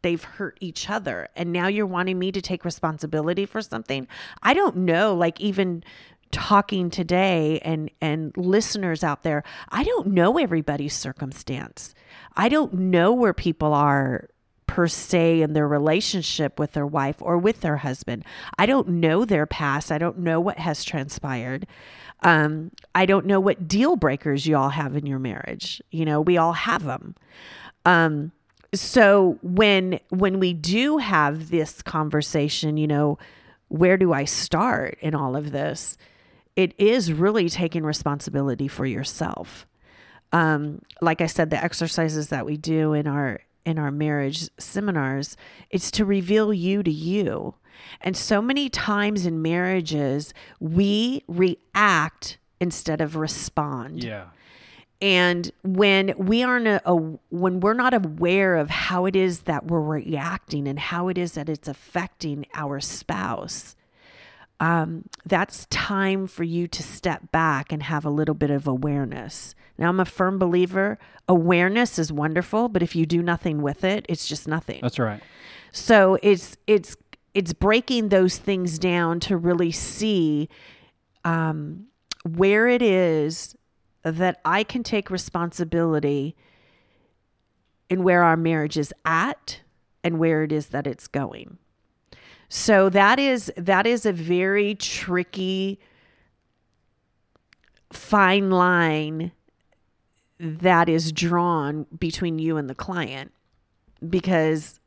They've 0.00 0.24
hurt 0.24 0.56
each 0.60 0.88
other. 0.88 1.28
And 1.36 1.52
now 1.52 1.66
you're 1.66 1.86
wanting 1.86 2.18
me 2.18 2.32
to 2.32 2.40
take 2.40 2.64
responsibility 2.64 3.44
for 3.44 3.60
something. 3.60 4.08
I 4.42 4.54
don't 4.54 4.76
know, 4.76 5.14
like, 5.14 5.38
even 5.42 5.84
talking 6.34 6.90
today 6.90 7.60
and 7.60 7.90
and 8.00 8.36
listeners 8.36 9.04
out 9.04 9.22
there 9.22 9.42
i 9.68 9.84
don't 9.84 10.08
know 10.08 10.36
everybody's 10.36 10.94
circumstance. 10.94 11.94
I 12.36 12.48
don't 12.48 12.74
know 12.74 13.12
where 13.12 13.32
people 13.32 13.72
are 13.72 14.28
per 14.66 14.88
se 14.88 15.42
in 15.42 15.52
their 15.52 15.68
relationship 15.68 16.58
with 16.58 16.72
their 16.72 16.86
wife 16.86 17.16
or 17.20 17.38
with 17.38 17.60
their 17.60 17.76
husband. 17.76 18.24
I 18.58 18.66
don't 18.66 18.88
know 18.88 19.24
their 19.24 19.46
past. 19.46 19.92
I 19.92 19.98
don't 19.98 20.18
know 20.18 20.40
what 20.40 20.58
has 20.58 20.84
transpired. 20.84 21.66
Um, 22.22 22.70
i 22.94 23.04
don't 23.04 23.26
know 23.26 23.38
what 23.38 23.68
deal 23.68 23.96
breakers 23.96 24.46
you 24.46 24.56
all 24.56 24.70
have 24.70 24.96
in 24.96 25.04
your 25.04 25.18
marriage. 25.18 25.82
You 25.90 26.04
know 26.04 26.20
we 26.20 26.36
all 26.38 26.54
have 26.54 26.84
them 26.84 27.14
um, 27.84 28.32
so 28.72 29.38
when 29.42 30.00
when 30.08 30.40
we 30.40 30.52
do 30.54 30.98
have 30.98 31.50
this 31.50 31.82
conversation 31.82 32.76
you 32.76 32.86
know 32.86 33.18
where 33.68 33.96
do 33.96 34.12
i 34.12 34.24
start 34.24 34.96
in 35.00 35.14
all 35.14 35.36
of 35.36 35.52
this 35.52 35.96
it 36.56 36.74
is 36.78 37.12
really 37.12 37.48
taking 37.48 37.84
responsibility 37.84 38.68
for 38.68 38.86
yourself. 38.86 39.66
Um, 40.32 40.82
like 41.00 41.20
I 41.20 41.26
said, 41.26 41.50
the 41.50 41.62
exercises 41.62 42.28
that 42.28 42.46
we 42.46 42.56
do 42.56 42.92
in 42.92 43.06
our 43.06 43.40
in 43.64 43.78
our 43.78 43.90
marriage 43.90 44.50
seminars, 44.58 45.36
it's 45.70 45.90
to 45.92 46.04
reveal 46.04 46.52
you 46.52 46.82
to 46.82 46.90
you. 46.90 47.54
And 48.02 48.14
so 48.16 48.42
many 48.42 48.68
times 48.68 49.24
in 49.24 49.40
marriages, 49.40 50.34
we 50.60 51.24
react 51.26 52.36
instead 52.60 53.00
of 53.00 53.16
respond. 53.16 54.04
Yeah. 54.04 54.26
And 55.00 55.50
when 55.62 56.14
we 56.16 56.42
aren't 56.42 56.66
a, 56.66 56.82
a, 56.84 56.94
when 56.94 57.60
we're 57.60 57.74
not 57.74 57.94
aware 57.94 58.56
of 58.56 58.70
how 58.70 59.06
it 59.06 59.16
is 59.16 59.40
that 59.42 59.66
we're 59.66 59.80
reacting 59.80 60.68
and 60.68 60.78
how 60.78 61.08
it 61.08 61.18
is 61.18 61.32
that 61.32 61.48
it's 61.48 61.68
affecting 61.68 62.46
our 62.54 62.80
spouse, 62.80 63.76
um, 64.60 65.04
that's 65.26 65.66
time 65.66 66.26
for 66.26 66.44
you 66.44 66.66
to 66.68 66.82
step 66.82 67.32
back 67.32 67.72
and 67.72 67.82
have 67.82 68.04
a 68.04 68.10
little 68.10 68.34
bit 68.34 68.50
of 68.50 68.66
awareness. 68.66 69.54
Now, 69.76 69.88
I'm 69.88 70.00
a 70.00 70.04
firm 70.04 70.38
believer 70.38 70.98
awareness 71.28 71.98
is 71.98 72.12
wonderful, 72.12 72.68
but 72.68 72.82
if 72.82 72.94
you 72.94 73.06
do 73.06 73.22
nothing 73.22 73.62
with 73.62 73.84
it, 73.84 74.06
it's 74.08 74.26
just 74.26 74.46
nothing. 74.46 74.80
That's 74.82 74.98
right. 74.98 75.22
So 75.72 76.18
it's 76.22 76.56
it's 76.66 76.96
it's 77.32 77.52
breaking 77.52 78.10
those 78.10 78.36
things 78.36 78.78
down 78.78 79.20
to 79.20 79.36
really 79.36 79.72
see 79.72 80.48
um, 81.24 81.86
where 82.22 82.68
it 82.68 82.82
is 82.82 83.56
that 84.02 84.40
I 84.44 84.62
can 84.62 84.82
take 84.82 85.10
responsibility 85.10 86.36
in 87.88 88.02
where 88.02 88.22
our 88.22 88.36
marriage 88.36 88.76
is 88.76 88.92
at 89.04 89.60
and 90.04 90.18
where 90.18 90.42
it 90.42 90.52
is 90.52 90.68
that 90.68 90.86
it's 90.86 91.08
going. 91.08 91.58
So 92.56 92.88
that 92.90 93.18
is 93.18 93.52
that 93.56 93.84
is 93.84 94.06
a 94.06 94.12
very 94.12 94.76
tricky 94.76 95.80
fine 97.92 98.48
line 98.48 99.32
that 100.38 100.88
is 100.88 101.10
drawn 101.10 101.84
between 101.98 102.38
you 102.38 102.56
and 102.56 102.70
the 102.70 102.74
client 102.76 103.32
because 104.08 104.78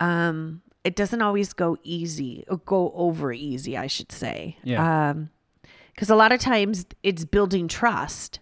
um 0.00 0.60
it 0.84 0.96
doesn't 0.96 1.22
always 1.22 1.54
go 1.54 1.78
easy 1.82 2.44
or 2.48 2.58
go 2.58 2.92
over 2.94 3.32
easy 3.32 3.74
i 3.76 3.86
should 3.86 4.12
say 4.12 4.58
Yeah. 4.64 5.10
um 5.10 5.30
because 5.94 6.10
a 6.10 6.16
lot 6.16 6.30
of 6.32 6.40
times 6.40 6.84
it's 7.02 7.24
building 7.24 7.68
trust 7.68 8.40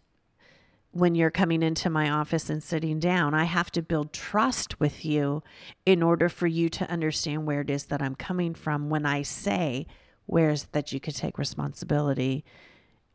when 0.92 1.14
you're 1.14 1.31
coming 1.31 1.62
into 1.62 1.90
my 1.90 2.09
office 2.11 2.48
and 2.48 2.62
sitting 2.62 2.98
down 2.98 3.35
i 3.35 3.44
have 3.44 3.70
to 3.70 3.83
build 3.83 4.12
trust 4.12 4.78
with 4.78 5.05
you 5.05 5.42
in 5.85 6.02
order 6.02 6.28
for 6.28 6.46
you 6.46 6.68
to 6.68 6.88
understand 6.90 7.46
where 7.46 7.62
it 7.62 7.70
is 7.70 7.87
that 7.87 8.02
i'm 8.02 8.14
coming 8.14 8.55
from 8.55 8.88
when 8.88 9.05
i 9.05 9.22
say 9.22 9.87
where's 10.26 10.64
that 10.72 10.92
you 10.92 11.00
could 11.00 11.14
take 11.16 11.38
responsibility 11.38 12.44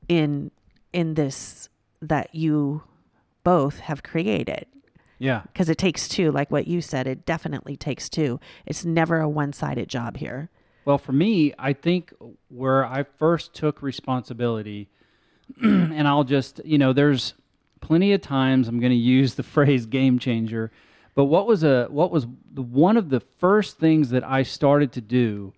in 0.07 0.51
in 0.93 1.13
this 1.15 1.69
that 2.01 2.33
you 2.33 2.83
both 3.43 3.79
have 3.79 4.03
created? 4.03 4.65
Yeah. 5.19 5.41
because 5.51 5.67
it 5.67 5.79
takes 5.79 6.07
two 6.07 6.31
like 6.31 6.51
what 6.51 6.67
you 6.67 6.79
said 6.79 7.07
it 7.07 7.25
definitely 7.25 7.75
takes 7.75 8.07
two. 8.07 8.39
It's 8.67 8.85
never 8.85 9.19
a 9.19 9.27
one-sided 9.27 9.89
job 9.89 10.17
here. 10.17 10.51
Well, 10.85 10.99
for 10.99 11.11
me, 11.11 11.55
I 11.57 11.73
think 11.73 12.13
where 12.49 12.85
I 12.85 13.03
first 13.03 13.55
took 13.55 13.81
responsibility, 13.81 14.89
and 15.61 16.07
I'll 16.07 16.23
just, 16.23 16.61
you 16.63 16.77
know, 16.77 16.93
there's 16.93 17.33
plenty 17.81 18.13
of 18.13 18.21
times 18.21 18.67
I'm 18.67 18.79
going 18.79 18.91
to 18.91 18.95
use 18.95 19.35
the 19.35 19.43
phrase 19.55 19.85
game 19.85 20.19
changer, 20.19 20.71
but 21.15 21.25
what 21.25 21.47
was 21.47 21.63
a 21.63 21.87
what 21.89 22.11
was 22.11 22.27
the 22.53 22.61
one 22.61 22.97
of 22.97 23.09
the 23.09 23.19
first 23.19 23.79
things 23.79 24.09
that 24.11 24.23
I 24.23 24.43
started 24.43 24.91
to 24.93 25.01
do 25.01 25.53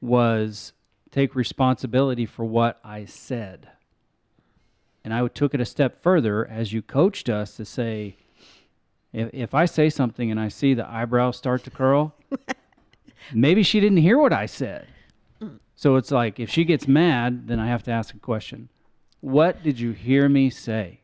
was 0.00 0.72
take 1.10 1.34
responsibility 1.34 2.26
for 2.26 2.44
what 2.44 2.78
I 2.84 3.04
said. 3.04 3.68
And 5.04 5.14
I 5.14 5.26
took 5.28 5.54
it 5.54 5.60
a 5.60 5.64
step 5.64 6.02
further 6.02 6.46
as 6.46 6.72
you 6.72 6.82
coached 6.82 7.28
us 7.28 7.56
to 7.56 7.64
say, 7.64 8.16
if, 9.12 9.30
if 9.32 9.54
I 9.54 9.64
say 9.64 9.88
something 9.88 10.30
and 10.30 10.38
I 10.38 10.48
see 10.48 10.74
the 10.74 10.88
eyebrows 10.88 11.36
start 11.36 11.64
to 11.64 11.70
curl, 11.70 12.14
maybe 13.32 13.62
she 13.62 13.80
didn't 13.80 13.98
hear 13.98 14.18
what 14.18 14.32
I 14.32 14.46
said. 14.46 14.88
Mm. 15.40 15.58
So 15.74 15.96
it's 15.96 16.10
like 16.10 16.40
if 16.40 16.50
she 16.50 16.64
gets 16.64 16.88
mad, 16.88 17.48
then 17.48 17.60
I 17.60 17.68
have 17.68 17.82
to 17.84 17.90
ask 17.92 18.14
a 18.14 18.18
question. 18.18 18.68
What 19.20 19.62
did 19.62 19.80
you 19.80 19.92
hear 19.92 20.28
me 20.28 20.50
say? 20.50 21.00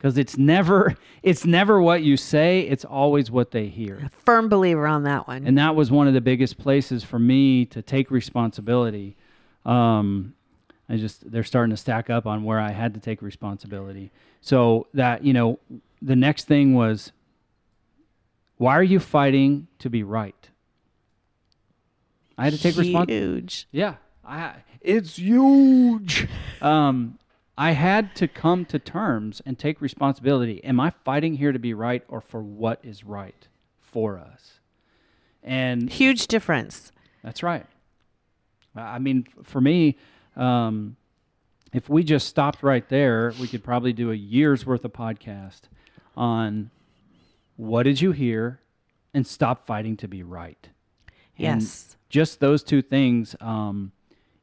Because 0.00 0.16
it's 0.16 0.38
never 0.38 0.96
it's 1.22 1.44
never 1.44 1.80
what 1.80 2.02
you 2.02 2.16
say, 2.16 2.60
it's 2.60 2.86
always 2.86 3.30
what 3.30 3.50
they 3.50 3.66
hear. 3.66 3.98
A 4.06 4.08
firm 4.08 4.48
believer 4.48 4.86
on 4.86 5.02
that 5.02 5.28
one 5.28 5.46
And 5.46 5.58
that 5.58 5.76
was 5.76 5.90
one 5.90 6.08
of 6.08 6.14
the 6.14 6.22
biggest 6.22 6.56
places 6.56 7.04
for 7.04 7.18
me 7.18 7.66
to 7.66 7.82
take 7.82 8.10
responsibility. 8.10 9.16
Um, 9.66 10.34
I 10.88 10.96
just 10.96 11.30
they're 11.30 11.44
starting 11.44 11.70
to 11.70 11.76
stack 11.76 12.08
up 12.08 12.26
on 12.26 12.44
where 12.44 12.58
I 12.58 12.70
had 12.70 12.94
to 12.94 13.00
take 13.00 13.20
responsibility. 13.20 14.10
So 14.40 14.86
that 14.94 15.22
you 15.22 15.34
know, 15.34 15.58
the 16.00 16.16
next 16.16 16.46
thing 16.46 16.74
was, 16.74 17.12
why 18.56 18.76
are 18.76 18.82
you 18.82 19.00
fighting 19.00 19.66
to 19.80 19.90
be 19.90 20.02
right? 20.02 20.48
I 22.38 22.44
had 22.44 22.54
to 22.54 22.58
take 22.58 22.74
responsibility. 22.78 23.12
huge 23.12 23.68
Yeah, 23.70 23.96
I 24.24 24.54
it's 24.80 25.16
huge. 25.16 26.26
um, 26.62 27.18
I 27.60 27.72
had 27.72 28.14
to 28.16 28.28
come 28.28 28.64
to 28.66 28.78
terms 28.78 29.42
and 29.44 29.58
take 29.58 29.80
responsibility. 29.80 30.64
Am 30.64 30.80
I 30.80 30.90
fighting 31.04 31.34
here 31.34 31.52
to 31.52 31.58
be 31.58 31.74
right 31.74 32.02
or 32.08 32.20
for 32.20 32.42
what 32.42 32.80
is 32.82 33.04
right 33.04 33.48
for 33.80 34.18
us? 34.18 34.60
And 35.42 35.90
huge 35.90 36.26
difference 36.26 36.92
that's 37.22 37.42
right. 37.42 37.66
I 38.74 38.98
mean, 38.98 39.26
for 39.42 39.60
me, 39.60 39.98
um, 40.36 40.96
if 41.72 41.88
we 41.90 42.02
just 42.02 42.28
stopped 42.28 42.62
right 42.62 42.88
there, 42.88 43.34
we 43.38 43.46
could 43.46 43.62
probably 43.62 43.92
do 43.92 44.10
a 44.10 44.14
year's 44.14 44.64
worth 44.64 44.84
of 44.84 44.92
podcast 44.94 45.62
on 46.16 46.70
what 47.56 47.82
did 47.82 48.00
you 48.00 48.12
hear 48.12 48.60
and 49.12 49.26
stop 49.26 49.66
fighting 49.66 49.98
to 49.98 50.08
be 50.08 50.22
right. 50.22 50.68
And 51.36 51.60
yes 51.60 51.96
just 52.10 52.40
those 52.40 52.62
two 52.62 52.82
things. 52.82 53.34
Um, 53.40 53.92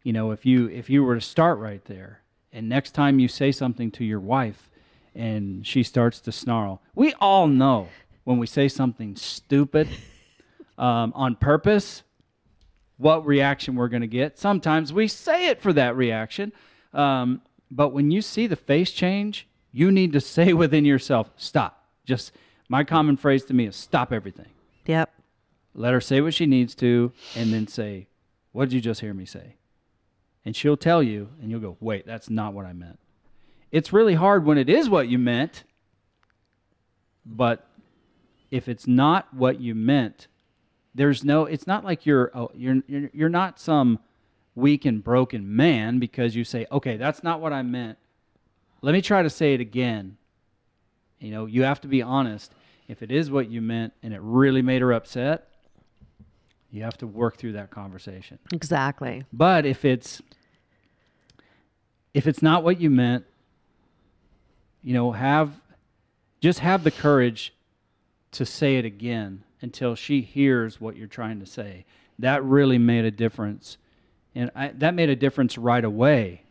you 0.04 0.14
know, 0.14 0.32
if 0.32 0.46
you 0.46 0.68
if 0.70 0.90
you 0.90 1.04
were 1.04 1.16
to 1.16 1.22
start 1.22 1.60
right 1.60 1.84
there, 1.86 2.22
and 2.52 2.70
next 2.70 2.92
time 2.92 3.20
you 3.20 3.28
say 3.28 3.52
something 3.52 3.92
to 3.92 4.04
your 4.04 4.20
wife, 4.20 4.70
and 5.16 5.66
she 5.66 5.84
starts 5.84 6.20
to 6.22 6.32
snarl. 6.32 6.82
We 6.96 7.14
all 7.16 7.48
know 7.48 7.90
when 8.24 8.38
we 8.38 8.48
say 8.48 8.68
something 8.68 9.16
stupid 9.16 9.88
um, 10.78 11.12
on 11.16 11.36
purpose 11.36 12.04
what 12.98 13.26
reaction 13.26 13.76
we're 13.76 13.88
going 13.88 14.02
to 14.02 14.08
get. 14.08 14.38
Sometimes 14.38 14.92
we 14.92 15.08
say 15.08 15.48
it 15.48 15.62
for 15.62 15.72
that 15.74 15.96
reaction. 15.96 16.52
Um, 16.94 17.42
but 17.70 17.90
when 17.90 18.12
you 18.12 18.22
see 18.22 18.48
the 18.48 18.56
face 18.56 18.92
change, 18.92 19.48
you 19.72 19.92
need 19.92 20.14
to 20.14 20.22
say 20.22 20.54
within 20.54 20.86
yourself, 20.86 21.30
stop. 21.38 21.86
Just 22.06 22.32
my 22.70 22.84
common 22.84 23.18
phrase 23.18 23.46
to 23.46 23.54
me 23.54 23.66
is 23.68 23.76
stop 23.76 24.12
everything. 24.12 24.50
Yep. 24.86 25.14
Let 25.74 25.94
her 25.94 26.02
say 26.02 26.22
what 26.22 26.34
she 26.34 26.48
needs 26.48 26.74
to, 26.76 27.12
and 27.36 27.54
then 27.54 27.68
say, 27.68 28.08
What 28.52 28.70
did 28.70 28.76
you 28.76 28.82
just 28.82 29.02
hear 29.02 29.14
me 29.14 29.26
say? 29.26 29.58
And 30.48 30.56
she'll 30.56 30.78
tell 30.78 31.04
you, 31.04 31.28
and 31.42 31.52
you'll 31.52 31.60
go, 31.60 31.76
Wait, 31.82 32.06
that's 32.06 32.30
not 32.30 32.54
what 32.54 32.66
I 32.66 32.72
meant. 32.72 33.00
It's 33.70 33.92
really 33.92 34.16
hard 34.16 34.46
when 34.46 34.58
it 34.58 34.70
is 34.70 34.90
what 34.90 35.10
you 35.10 35.20
meant, 35.20 35.66
but 37.26 37.68
if 38.50 38.70
it's 38.70 38.88
not 38.88 39.34
what 39.34 39.60
you 39.60 39.76
meant, 39.76 40.28
there's 40.96 41.26
no. 41.26 41.44
It's 41.44 41.68
not 41.68 41.84
like 41.84 42.06
you're 42.06 42.32
oh, 42.34 42.50
you're 42.56 42.78
you're, 42.88 43.10
you're 43.14 43.30
not 43.30 43.60
some 43.60 44.00
weak 44.56 44.86
and 44.86 45.04
broken 45.04 45.54
man 45.54 46.00
because 46.00 46.34
you 46.34 46.46
say, 46.46 46.66
okay, 46.72 46.96
that's 46.96 47.24
not 47.24 47.42
what 47.42 47.52
I 47.52 47.62
meant. 47.62 47.98
Let 48.82 48.94
me 48.94 49.02
try 49.02 49.24
to 49.24 49.30
say 49.30 49.54
it 49.54 49.60
again. 49.60 50.16
You 51.20 51.32
know, 51.32 51.46
you 51.46 51.64
have 51.64 51.82
to 51.82 51.90
be 51.90 52.02
honest. 52.02 52.54
If 52.88 53.04
it 53.04 53.12
is 53.12 53.30
what 53.30 53.50
you 53.50 53.62
meant 53.62 53.92
and 54.02 54.14
it 54.14 54.22
really 54.22 54.62
made 54.62 54.82
her 54.82 54.94
upset, 54.94 55.50
you 56.72 56.84
have 56.84 56.98
to 57.00 57.08
work 57.08 57.36
through 57.36 57.52
that 57.52 57.70
conversation. 57.70 58.40
Exactly. 58.54 59.26
But 59.34 59.66
if 59.66 59.84
it's 59.84 60.22
if 62.18 62.26
it's 62.26 62.42
not 62.42 62.64
what 62.64 62.82
you 62.82 62.90
meant, 62.90 63.26
you 64.82 64.92
know, 64.92 65.12
have 65.12 65.52
just 66.42 66.60
have 66.60 66.84
the 66.84 66.90
courage 66.90 67.54
to 68.32 68.44
say 68.44 68.78
it 68.78 68.86
again 68.86 69.44
until 69.62 69.94
she 69.94 70.22
hears 70.22 70.82
what 70.82 70.98
you're 70.98 71.08
trying 71.08 71.40
to 71.40 71.46
say. 71.46 71.86
That 72.18 72.44
really 72.44 72.80
made 72.80 73.06
a 73.06 73.12
difference 73.12 73.78
and 74.34 74.50
I, 74.56 74.70
that 74.70 74.96
made 74.96 75.10
a 75.10 75.16
difference 75.16 75.60
right 75.60 75.86
away 75.86 76.42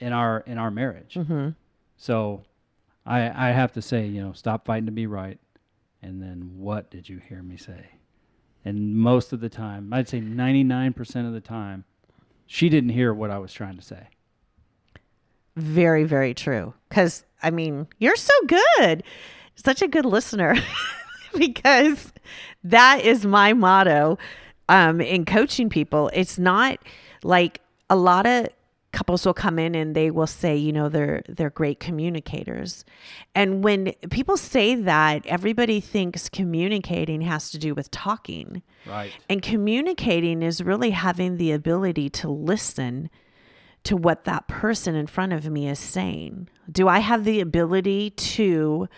in 0.00 0.14
our 0.14 0.40
in 0.46 0.56
our 0.56 0.70
marriage. 0.70 1.16
Mm-hmm. 1.16 1.50
So 1.98 2.44
I 3.04 3.48
I 3.48 3.50
have 3.50 3.72
to 3.72 3.82
say, 3.82 4.06
you 4.06 4.22
know, 4.22 4.32
stop 4.32 4.64
fighting 4.64 4.86
to 4.86 4.92
be 4.92 5.06
right, 5.06 5.38
and 6.00 6.22
then 6.22 6.52
what 6.56 6.90
did 6.90 7.10
you 7.10 7.18
hear 7.18 7.42
me 7.42 7.58
say? 7.58 7.90
And 8.64 8.96
most 8.96 9.34
of 9.34 9.40
the 9.40 9.50
time, 9.50 9.92
I'd 9.92 10.08
say 10.08 10.20
99% 10.20 11.26
of 11.26 11.32
the 11.34 11.40
time, 11.40 11.84
she 12.46 12.70
didn't 12.70 12.90
hear 12.90 13.12
what 13.12 13.30
I 13.30 13.38
was 13.38 13.52
trying 13.52 13.76
to 13.76 13.82
say. 13.82 14.06
Very, 15.56 16.04
very 16.04 16.34
true. 16.34 16.74
Because, 16.88 17.24
I 17.42 17.50
mean, 17.50 17.86
you're 17.98 18.16
so 18.16 18.34
good. 18.46 19.02
Such 19.54 19.82
a 19.82 19.88
good 19.88 20.04
listener. 20.06 20.56
because 21.36 22.12
that 22.64 23.04
is 23.04 23.24
my 23.24 23.52
motto 23.52 24.18
um, 24.68 25.00
in 25.00 25.24
coaching 25.24 25.68
people. 25.68 26.10
It's 26.12 26.38
not 26.38 26.78
like 27.22 27.60
a 27.90 27.96
lot 27.96 28.26
of 28.26 28.48
couples 28.92 29.24
will 29.24 29.32
come 29.34 29.58
in 29.58 29.74
and 29.74 29.94
they 29.94 30.10
will 30.10 30.26
say 30.26 30.54
you 30.54 30.70
know 30.70 30.86
they're 30.90 31.22
they're 31.26 31.48
great 31.48 31.80
communicators 31.80 32.84
and 33.34 33.64
when 33.64 33.86
people 34.10 34.36
say 34.36 34.74
that 34.74 35.24
everybody 35.24 35.80
thinks 35.80 36.28
communicating 36.28 37.22
has 37.22 37.50
to 37.50 37.56
do 37.58 37.74
with 37.74 37.90
talking 37.90 38.60
Right. 38.86 39.10
and 39.30 39.40
communicating 39.40 40.42
is 40.42 40.62
really 40.62 40.90
having 40.90 41.38
the 41.38 41.52
ability 41.52 42.10
to 42.10 42.28
listen 42.28 43.08
to 43.84 43.96
what 43.96 44.24
that 44.24 44.46
person 44.48 44.94
in 44.94 45.06
front 45.06 45.32
of 45.32 45.48
me 45.50 45.68
is 45.68 45.78
saying. 45.78 46.48
Do 46.70 46.88
I 46.88 47.00
have 47.00 47.24
the 47.24 47.40
ability 47.40 48.10
to 48.10 48.88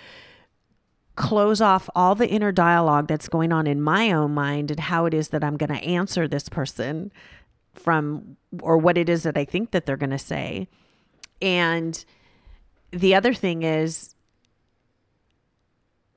close 1.17 1.61
off 1.61 1.89
all 1.95 2.15
the 2.15 2.29
inner 2.29 2.53
dialogue 2.53 3.07
that's 3.07 3.29
going 3.29 3.53
on 3.53 3.67
in 3.67 3.81
my 3.81 4.13
own 4.13 4.35
mind 4.35 4.71
and 4.71 4.81
how 4.81 5.07
it 5.07 5.15
is 5.15 5.29
that 5.29 5.45
I'm 5.45 5.57
going 5.57 5.73
to 5.73 5.85
answer 5.85 6.27
this 6.27 6.49
person 6.49 7.13
from 7.75 8.37
or 8.61 8.77
what 8.77 8.99
it 8.99 9.09
is 9.09 9.23
that 9.23 9.37
I 9.37 9.45
think 9.45 9.71
that 9.71 9.87
they're 9.87 9.97
going 9.97 10.11
to 10.11 10.19
say? 10.19 10.69
And 11.41 12.05
the 12.91 13.15
other 13.15 13.35
thing 13.35 13.63
is 13.63 14.15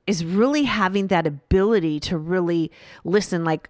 is 0.06 0.24
really 0.24 0.62
having 0.62 1.08
that 1.08 1.26
ability 1.26 2.00
to 2.00 2.16
really 2.16 2.70
listen 3.04 3.44
like 3.44 3.68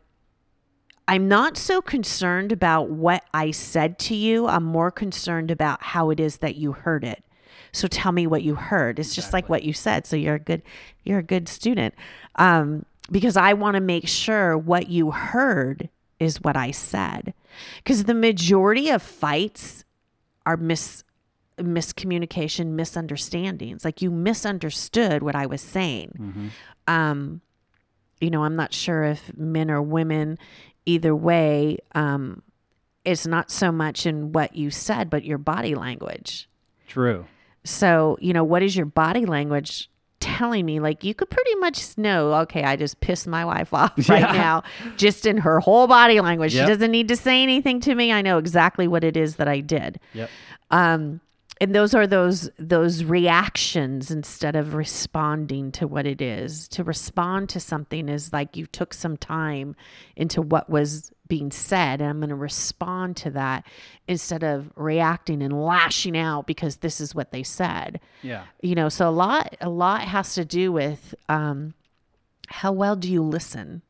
I'm 1.08 1.26
not 1.26 1.56
so 1.56 1.80
concerned 1.80 2.52
about 2.52 2.90
what 2.90 3.24
I 3.32 3.50
said 3.50 3.98
to 4.00 4.14
you. 4.14 4.46
I'm 4.46 4.62
more 4.64 4.90
concerned 4.90 5.50
about 5.50 5.82
how 5.82 6.10
it 6.10 6.20
is 6.20 6.36
that 6.38 6.56
you 6.56 6.72
heard 6.72 7.02
it. 7.02 7.24
So 7.72 7.88
tell 7.88 8.12
me 8.12 8.26
what 8.26 8.42
you 8.42 8.54
heard. 8.54 8.98
It's 8.98 9.14
just 9.14 9.32
like 9.32 9.48
what 9.48 9.62
you 9.64 9.72
said. 9.72 10.06
So 10.06 10.16
you're 10.16 10.34
a 10.36 10.38
good 10.40 10.62
you're 11.04 11.18
a 11.18 11.22
good 11.22 11.48
student. 11.48 11.94
Um, 12.36 12.84
because 13.10 13.38
I 13.38 13.54
want 13.54 13.74
to 13.74 13.80
make 13.80 14.06
sure 14.06 14.56
what 14.56 14.88
you 14.90 15.10
heard 15.10 15.88
is 16.20 16.42
what 16.42 16.56
I 16.56 16.72
said. 16.72 17.32
Because 17.78 18.04
the 18.04 18.14
majority 18.14 18.90
of 18.90 19.02
fights 19.02 19.84
are 20.44 20.56
mis 20.58 21.04
miscommunication, 21.58 22.68
misunderstandings. 22.72 23.84
Like 23.84 24.02
you 24.02 24.10
misunderstood 24.10 25.22
what 25.22 25.34
I 25.34 25.46
was 25.46 25.60
saying. 25.60 26.52
Um, 26.86 27.40
you 28.20 28.30
know, 28.30 28.44
I'm 28.44 28.56
not 28.56 28.72
sure 28.74 29.04
if 29.04 29.36
men 29.36 29.70
or 29.70 29.80
women, 29.80 30.38
either 30.88 31.14
way, 31.14 31.78
um, 31.94 32.42
it's 33.04 33.26
not 33.26 33.50
so 33.50 33.70
much 33.70 34.06
in 34.06 34.32
what 34.32 34.56
you 34.56 34.70
said, 34.70 35.10
but 35.10 35.24
your 35.24 35.38
body 35.38 35.74
language. 35.74 36.48
True. 36.86 37.26
So, 37.64 38.16
you 38.20 38.32
know, 38.32 38.44
what 38.44 38.62
is 38.62 38.74
your 38.76 38.86
body 38.86 39.26
language 39.26 39.90
telling 40.20 40.64
me? 40.66 40.80
Like, 40.80 41.04
you 41.04 41.14
could 41.14 41.30
pretty 41.30 41.54
much 41.56 41.96
know, 41.98 42.32
okay, 42.42 42.64
I 42.64 42.76
just 42.76 43.00
pissed 43.00 43.26
my 43.26 43.44
wife 43.44 43.72
off 43.80 43.92
right 44.08 44.20
Yeah. 44.20 44.32
now, 44.32 44.62
just 44.96 45.26
in 45.26 45.38
her 45.38 45.60
whole 45.60 45.86
body 45.86 46.20
language. 46.20 46.54
Yep. 46.54 46.66
She 46.66 46.72
doesn't 46.72 46.90
need 46.90 47.08
to 47.08 47.16
say 47.16 47.42
anything 47.42 47.80
to 47.80 47.94
me. 47.94 48.12
I 48.12 48.22
know 48.22 48.38
exactly 48.38 48.88
what 48.88 49.04
it 49.04 49.16
is 49.16 49.36
that 49.36 49.48
I 49.48 49.60
did. 49.60 50.00
Yep. 50.14 50.30
Um, 50.70 51.20
and 51.60 51.74
those 51.74 51.94
are 51.94 52.06
those 52.06 52.50
those 52.58 53.04
reactions 53.04 54.10
instead 54.10 54.54
of 54.54 54.74
responding 54.74 55.72
to 55.72 55.86
what 55.86 56.06
it 56.06 56.20
is. 56.20 56.68
To 56.68 56.84
respond 56.84 57.48
to 57.50 57.60
something 57.60 58.08
is 58.08 58.32
like 58.32 58.56
you 58.56 58.66
took 58.66 58.94
some 58.94 59.16
time 59.16 59.74
into 60.16 60.40
what 60.40 60.70
was 60.70 61.10
being 61.26 61.50
said, 61.50 62.00
and 62.00 62.08
I'm 62.08 62.20
going 62.20 62.30
to 62.30 62.34
respond 62.34 63.16
to 63.18 63.30
that 63.30 63.66
instead 64.06 64.42
of 64.42 64.70
reacting 64.76 65.42
and 65.42 65.62
lashing 65.64 66.16
out 66.16 66.46
because 66.46 66.76
this 66.76 67.00
is 67.00 67.14
what 67.14 67.32
they 67.32 67.42
said. 67.42 68.00
Yeah. 68.22 68.44
You 68.62 68.74
know, 68.74 68.88
so 68.88 69.08
a 69.08 69.10
lot 69.10 69.56
a 69.60 69.68
lot 69.68 70.02
has 70.02 70.34
to 70.34 70.44
do 70.44 70.72
with 70.72 71.14
um, 71.28 71.74
how 72.48 72.72
well 72.72 72.96
do 72.96 73.10
you 73.10 73.22
listen. 73.22 73.82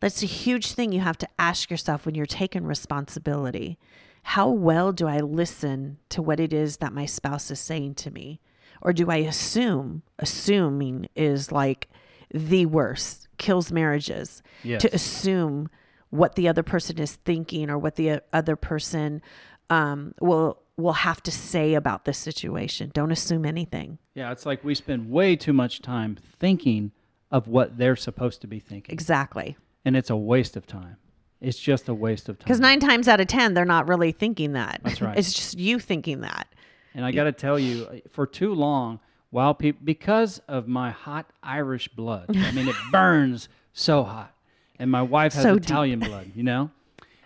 That's 0.00 0.22
a 0.22 0.26
huge 0.26 0.72
thing 0.72 0.92
you 0.92 1.00
have 1.00 1.18
to 1.18 1.28
ask 1.38 1.70
yourself 1.70 2.06
when 2.06 2.14
you're 2.14 2.26
taking 2.26 2.64
responsibility. 2.64 3.78
How 4.22 4.48
well 4.48 4.92
do 4.92 5.06
I 5.06 5.18
listen 5.18 5.98
to 6.10 6.22
what 6.22 6.40
it 6.40 6.52
is 6.52 6.78
that 6.78 6.92
my 6.92 7.06
spouse 7.06 7.50
is 7.50 7.60
saying 7.60 7.94
to 7.96 8.10
me? 8.10 8.40
Or 8.82 8.92
do 8.92 9.10
I 9.10 9.16
assume? 9.16 10.02
Assuming 10.18 11.08
is 11.14 11.52
like 11.52 11.88
the 12.32 12.66
worst, 12.66 13.28
kills 13.38 13.72
marriages. 13.72 14.42
Yes. 14.62 14.82
To 14.82 14.94
assume 14.94 15.68
what 16.10 16.34
the 16.34 16.48
other 16.48 16.62
person 16.62 16.98
is 16.98 17.16
thinking 17.16 17.70
or 17.70 17.78
what 17.78 17.96
the 17.96 18.20
other 18.32 18.56
person 18.56 19.22
um, 19.68 20.14
will 20.20 20.60
will 20.76 20.92
have 20.94 21.22
to 21.22 21.30
say 21.30 21.74
about 21.74 22.06
this 22.06 22.16
situation. 22.16 22.90
Don't 22.94 23.12
assume 23.12 23.44
anything. 23.44 23.98
Yeah, 24.14 24.32
it's 24.32 24.46
like 24.46 24.64
we 24.64 24.74
spend 24.74 25.10
way 25.10 25.36
too 25.36 25.52
much 25.52 25.82
time 25.82 26.16
thinking 26.38 26.92
of 27.30 27.48
what 27.48 27.76
they're 27.76 27.96
supposed 27.96 28.40
to 28.40 28.46
be 28.46 28.58
thinking. 28.60 28.92
Exactly. 28.92 29.56
And 29.84 29.96
it's 29.96 30.10
a 30.10 30.16
waste 30.16 30.56
of 30.56 30.66
time. 30.66 30.96
It's 31.40 31.58
just 31.58 31.88
a 31.88 31.94
waste 31.94 32.28
of 32.28 32.38
time. 32.38 32.44
Because 32.44 32.60
nine 32.60 32.80
times 32.80 33.08
out 33.08 33.20
of 33.20 33.26
10, 33.26 33.54
they're 33.54 33.64
not 33.64 33.88
really 33.88 34.12
thinking 34.12 34.52
that. 34.52 34.80
That's 34.82 35.00
right. 35.00 35.16
it's 35.18 35.32
just 35.32 35.58
you 35.58 35.78
thinking 35.78 36.20
that. 36.20 36.48
And 36.94 37.04
I 37.04 37.12
got 37.12 37.24
to 37.24 37.32
tell 37.32 37.58
you, 37.58 37.86
uh, 37.86 37.96
for 38.10 38.26
too 38.26 38.52
long, 38.54 39.00
while 39.30 39.54
people, 39.54 39.80
because 39.84 40.40
of 40.48 40.66
my 40.68 40.90
hot 40.90 41.30
Irish 41.42 41.88
blood, 41.88 42.36
I 42.36 42.50
mean, 42.52 42.68
it 42.68 42.76
burns 42.92 43.48
so 43.72 44.02
hot. 44.02 44.34
And 44.78 44.90
my 44.90 45.02
wife 45.02 45.34
has 45.34 45.42
So 45.42 45.54
deep. 45.54 45.64
Italian 45.64 46.00
blood, 46.00 46.32
you 46.34 46.42
know? 46.42 46.70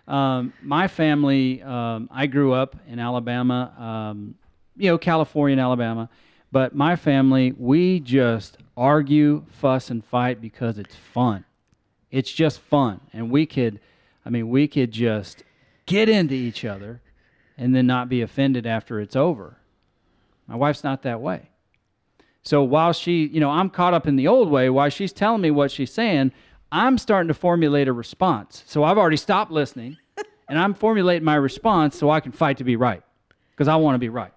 Um, 0.07 0.53
my 0.63 0.87
family, 0.87 1.63
um, 1.63 2.11
I 2.13 2.27
grew 2.27 2.53
up 2.53 2.77
in 2.87 2.99
Alabama, 2.99 3.73
um, 3.79 4.35
you 4.77 4.91
know, 4.91 4.99
California 4.99 5.55
and 5.55 5.61
Alabama. 5.61 6.11
But 6.53 6.75
my 6.75 6.95
family, 6.95 7.53
we 7.57 8.01
just 8.01 8.59
argue, 8.77 9.45
fuss, 9.49 9.91
and 9.91 10.05
fight 10.05 10.41
because 10.41 10.79
it's 10.79 10.95
fun. 10.95 11.45
It's 12.11 12.31
just 12.31 12.61
fun. 12.61 13.01
And 13.13 13.31
we 13.31 13.47
could, 13.47 13.81
I 14.25 14.31
mean, 14.31 14.49
we 14.49 14.67
could 14.69 14.91
just 14.91 15.43
get 15.87 16.09
into 16.09 16.35
each 16.35 16.65
other 16.65 17.03
and 17.57 17.75
then 17.75 17.87
not 17.87 18.09
be 18.09 18.23
offended 18.23 18.67
after 18.67 19.01
it's 19.01 19.17
over. 19.17 19.59
My 20.47 20.57
wife's 20.57 20.85
not 20.85 21.03
that 21.03 21.21
way. 21.21 21.51
So 22.43 22.63
while 22.63 22.93
she, 22.93 23.27
you 23.27 23.41
know, 23.41 23.51
I'm 23.51 23.71
caught 23.71 23.95
up 23.95 24.07
in 24.07 24.17
the 24.17 24.29
old 24.29 24.51
way, 24.51 24.69
while 24.69 24.91
she's 24.91 25.13
telling 25.13 25.41
me 25.41 25.51
what 25.51 25.71
she's 25.71 25.93
saying, 25.93 26.33
I'm 26.71 26.99
starting 26.99 27.29
to 27.29 27.35
formulate 27.35 27.89
a 27.89 27.93
response. 27.93 28.63
So 28.67 28.85
I've 28.85 28.99
already 28.99 29.17
stopped 29.17 29.51
listening 29.51 29.97
and 30.49 30.59
I'm 30.59 30.75
formulating 30.75 31.25
my 31.25 31.37
response 31.37 31.97
so 31.97 32.11
I 32.11 32.21
can 32.21 32.33
fight 32.33 32.59
to 32.59 32.65
be 32.65 32.77
right 32.77 33.03
because 33.53 33.69
I 33.69 33.77
want 33.77 33.95
to 33.95 33.99
be 33.99 34.09
right. 34.11 34.33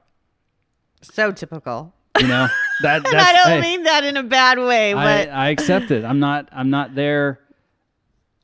So 1.02 1.32
typical. 1.32 1.94
You 2.20 2.28
know 2.28 2.48
that. 2.82 3.04
That's, 3.04 3.14
and 3.14 3.22
I 3.22 3.34
don't 3.34 3.48
hey, 3.48 3.62
mean 3.62 3.84
that 3.84 4.04
in 4.04 4.18
a 4.18 4.24
bad 4.24 4.58
way, 4.58 4.94
but 4.94 5.30
I, 5.30 5.48
I 5.48 5.50
accept 5.50 5.92
it. 5.92 6.04
I'm 6.04 6.20
not. 6.20 6.50
I'm 6.52 6.72
not 6.72 6.96
there 6.96 7.40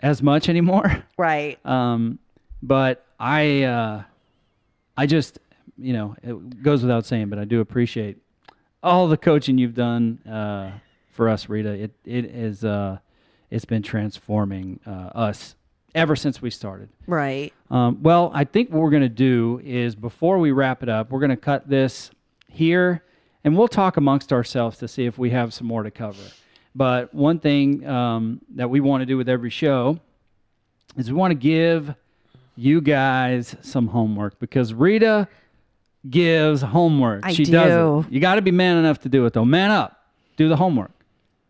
as 0.04 0.22
much 0.22 0.50
anymore. 0.50 1.04
right. 1.18 1.58
Um, 1.66 2.20
but 2.62 3.04
I, 3.20 3.64
uh, 3.64 4.04
I 4.96 5.08
just, 5.08 5.40
you 5.78 5.94
know, 5.94 6.16
it 6.22 6.62
goes 6.62 6.84
without 6.84 7.06
saying, 7.06 7.30
but 7.30 7.40
I 7.40 7.46
do 7.46 7.62
appreciate 7.62 8.18
all 8.84 9.08
the 9.08 9.18
coaching 9.18 9.58
you've 9.58 9.74
done 9.74 10.20
uh, 10.28 10.78
for 11.12 11.30
us, 11.30 11.50
Rita. 11.50 11.70
It 11.70 11.92
it 12.06 12.26
is 12.26 12.64
uh, 12.64 13.00
it's 13.50 13.66
been 13.66 13.82
transforming 13.82 14.80
uh, 14.86 15.10
us 15.16 15.56
ever 15.96 16.16
since 16.16 16.42
we 16.42 16.50
started. 16.50 16.90
Right. 17.08 17.54
Um, 17.72 18.04
well, 18.04 18.32
I 18.34 18.44
think 18.44 18.70
what 18.70 18.82
we're 18.82 18.90
going 18.90 19.04
to 19.04 19.10
do 19.10 19.62
is 19.64 19.96
before 19.96 20.38
we 20.38 20.52
wrap 20.52 20.84
it 20.84 20.90
up, 20.90 21.12
we're 21.12 21.20
going 21.20 21.30
to 21.30 21.38
cut 21.38 21.70
this 21.70 22.12
here 22.50 23.04
and 23.44 23.58
we'll 23.58 23.68
talk 23.68 23.98
amongst 23.98 24.34
ourselves 24.34 24.78
to 24.80 24.88
see 24.88 25.06
if 25.06 25.18
we 25.18 25.30
have 25.32 25.54
some 25.54 25.68
more 25.68 25.84
to 25.84 25.92
cover. 25.92 26.24
But 26.76 27.14
one 27.14 27.40
thing 27.40 27.88
um, 27.88 28.42
that 28.56 28.70
we 28.70 28.80
want 28.80 29.02
to 29.02 29.06
do 29.06 29.18
with 29.18 29.30
every 29.30 29.50
show 29.50 30.00
is 30.98 31.12
we 31.12 31.16
want 31.18 31.32
to 31.32 31.36
give 31.36 31.94
you 32.56 32.82
guys 32.82 33.56
some 33.62 33.88
homework 33.88 34.40
because 34.40 34.74
Rita 34.74 35.28
gives 36.10 36.62
homework. 36.62 37.26
I 37.26 37.34
she 37.34 37.46
do. 37.46 37.52
does 37.52 38.06
it. 38.06 38.12
You 38.12 38.20
got 38.20 38.36
to 38.36 38.42
be 38.42 38.52
man 38.52 38.78
enough 38.78 39.00
to 39.02 39.10
do 39.10 39.26
it, 39.26 39.34
though. 39.34 39.46
Man 39.46 39.72
up. 39.72 40.00
Do 40.36 40.50
the 40.50 40.56
homework, 40.56 40.92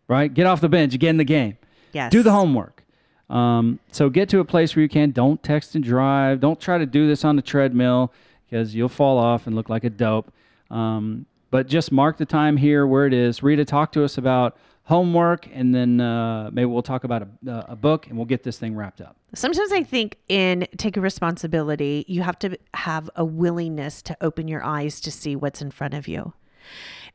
right? 0.07 0.33
Get 0.33 0.45
off 0.45 0.59
the 0.61 0.69
bench. 0.69 0.97
Get 0.99 1.09
in 1.09 1.17
the 1.17 1.23
game. 1.23 1.57
Yes. 1.93 2.11
Do 2.11 2.21
the 2.21 2.31
homework. 2.31 2.83
Um, 3.29 3.79
so 3.91 4.09
get 4.09 4.29
to 4.29 4.39
a 4.39 4.45
place 4.45 4.75
where 4.75 4.83
you 4.83 4.89
can. 4.89 5.11
Don't 5.11 5.41
text 5.41 5.75
and 5.75 5.83
drive. 5.83 6.39
Don't 6.41 6.59
try 6.59 6.77
to 6.77 6.85
do 6.85 7.07
this 7.07 7.23
on 7.23 7.35
the 7.35 7.41
treadmill 7.41 8.11
because 8.45 8.75
you'll 8.75 8.89
fall 8.89 9.17
off 9.17 9.47
and 9.47 9.55
look 9.55 9.69
like 9.69 9.85
a 9.85 9.89
dope. 9.89 10.31
Um, 10.69 11.25
but 11.49 11.67
just 11.67 11.91
mark 11.91 12.17
the 12.17 12.25
time 12.25 12.57
here 12.57 12.85
where 12.85 13.05
it 13.05 13.13
is. 13.13 13.41
Rita, 13.41 13.63
talk 13.63 13.91
to 13.93 14.03
us 14.03 14.17
about 14.17 14.57
homework, 14.85 15.47
and 15.53 15.73
then 15.73 16.01
uh, 16.01 16.49
maybe 16.51 16.65
we'll 16.65 16.83
talk 16.83 17.03
about 17.03 17.21
a, 17.21 17.65
a 17.69 17.75
book, 17.75 18.07
and 18.07 18.17
we'll 18.17 18.25
get 18.25 18.43
this 18.43 18.57
thing 18.57 18.75
wrapped 18.75 19.01
up. 19.01 19.15
Sometimes 19.33 19.71
I 19.71 19.83
think 19.83 20.17
in 20.27 20.67
taking 20.77 21.01
responsibility, 21.01 22.05
you 22.07 22.21
have 22.21 22.37
to 22.39 22.57
have 22.73 23.09
a 23.15 23.23
willingness 23.23 24.01
to 24.03 24.17
open 24.19 24.47
your 24.47 24.63
eyes 24.63 24.99
to 25.01 25.11
see 25.11 25.35
what's 25.35 25.61
in 25.61 25.71
front 25.71 25.93
of 25.93 26.07
you. 26.07 26.33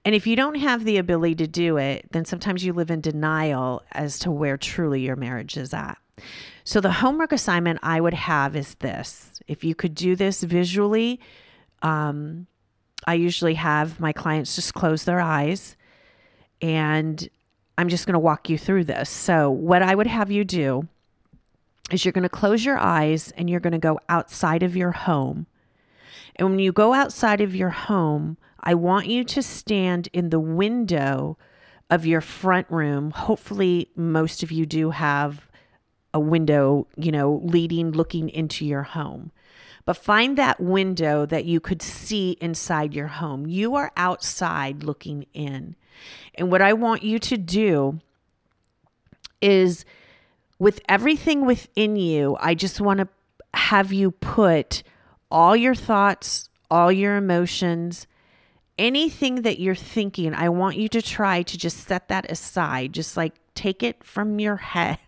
And 0.04 0.14
if 0.14 0.26
you 0.26 0.37
don't 0.37 0.54
have 0.57 0.85
the 0.85 0.96
ability 0.96 1.35
to 1.37 1.46
do 1.46 1.76
it, 1.76 2.11
then 2.12 2.24
sometimes 2.24 2.64
you 2.64 2.72
live 2.72 2.90
in 2.90 3.00
denial 3.00 3.83
as 3.92 4.18
to 4.20 4.31
where 4.31 4.57
truly 4.57 5.02
your 5.02 5.16
marriage 5.16 5.57
is 5.57 5.74
at. 5.74 5.98
So, 6.64 6.81
the 6.81 6.92
homework 6.92 7.33
assignment 7.33 7.81
I 7.83 8.00
would 8.00 8.14
have 8.14 8.57
is 8.57 8.74
this 8.76 9.40
if 9.46 9.64
you 9.64 9.74
could 9.74 9.94
do 9.94 10.16
this 10.16 10.42
visually, 10.42 11.20
um, 11.83 12.46
I 13.07 13.14
usually 13.14 13.54
have 13.54 14.00
my 14.00 14.12
clients 14.12 14.54
just 14.54 14.74
close 14.74 15.04
their 15.04 15.20
eyes 15.20 15.76
and 16.61 17.28
I'm 17.79 17.88
just 17.88 18.07
going 18.07 18.14
to 18.14 18.19
walk 18.19 18.51
you 18.51 18.59
through 18.59 18.85
this. 18.85 19.09
So, 19.09 19.51
what 19.51 19.83
I 19.83 19.95
would 19.95 20.09
have 20.09 20.33
you 20.33 20.45
do 20.45 20.88
is 21.93 22.05
you're 22.05 22.12
going 22.12 22.25
to 22.25 22.29
close 22.29 22.64
your 22.64 22.77
eyes 22.77 23.33
and 23.37 23.49
you're 23.49 23.61
going 23.61 23.73
to 23.73 23.79
go 23.79 24.01
outside 24.09 24.64
of 24.64 24.77
your 24.77 24.91
home. 24.91 25.47
And 26.35 26.51
when 26.51 26.59
you 26.59 26.73
go 26.73 26.93
outside 26.93 27.41
of 27.41 27.55
your 27.55 27.71
home, 27.71 28.37
I 28.61 28.75
want 28.75 29.07
you 29.07 29.23
to 29.23 29.43
stand 29.43 30.09
in 30.12 30.31
the 30.31 30.41
window 30.41 31.38
of 31.88 32.05
your 32.05 32.21
front 32.21 32.69
room. 32.69 33.12
Hopefully, 33.12 33.91
most 33.95 34.43
of 34.43 34.51
you 34.51 34.67
do 34.67 34.91
have 34.91 35.49
a 36.12 36.19
window, 36.19 36.88
you 36.97 37.12
know, 37.12 37.41
leading, 37.45 37.93
looking 37.93 38.29
into 38.29 38.67
your 38.67 38.83
home. 38.83 39.31
But 39.85 39.96
find 39.96 40.37
that 40.37 40.61
window 40.61 41.26
that 41.26 41.44
you 41.44 41.61
could 41.61 41.83
see 41.83 42.37
inside 42.40 42.94
your 42.94 43.07
home. 43.09 43.46
You 43.46 43.74
are 43.74 43.92
outside 43.96 44.83
looking 44.83 45.26
in. 45.35 45.76
And 46.35 46.50
what 46.50 46.62
I 46.62 46.72
want 46.72 47.02
you 47.02 47.18
to 47.18 47.37
do 47.37 48.00
is 49.40 49.85
with 50.59 50.81
everything 50.88 51.46
within 51.46 51.96
you, 51.96 52.37
I 52.40 52.54
just 52.54 52.81
want 52.81 53.00
to 53.00 53.09
have 53.54 53.92
you 53.92 54.11
put 54.11 54.83
all 55.31 55.57
your 55.57 55.74
thoughts, 55.74 56.48
all 56.70 56.90
your 56.90 57.16
emotions, 57.16 58.07
anything 58.78 59.42
that 59.42 59.59
you're 59.59 59.74
thinking, 59.74 60.35
I 60.35 60.48
want 60.48 60.76
you 60.76 60.88
to 60.90 61.02
try 61.02 61.42
to 61.42 61.59
just 61.59 61.87
set 61.87 62.09
that 62.09 62.31
aside. 62.31 62.92
Just 62.92 63.16
like 63.16 63.35
take 63.54 63.83
it 63.83 64.04
from 64.04 64.38
your 64.38 64.57
head 64.74 64.98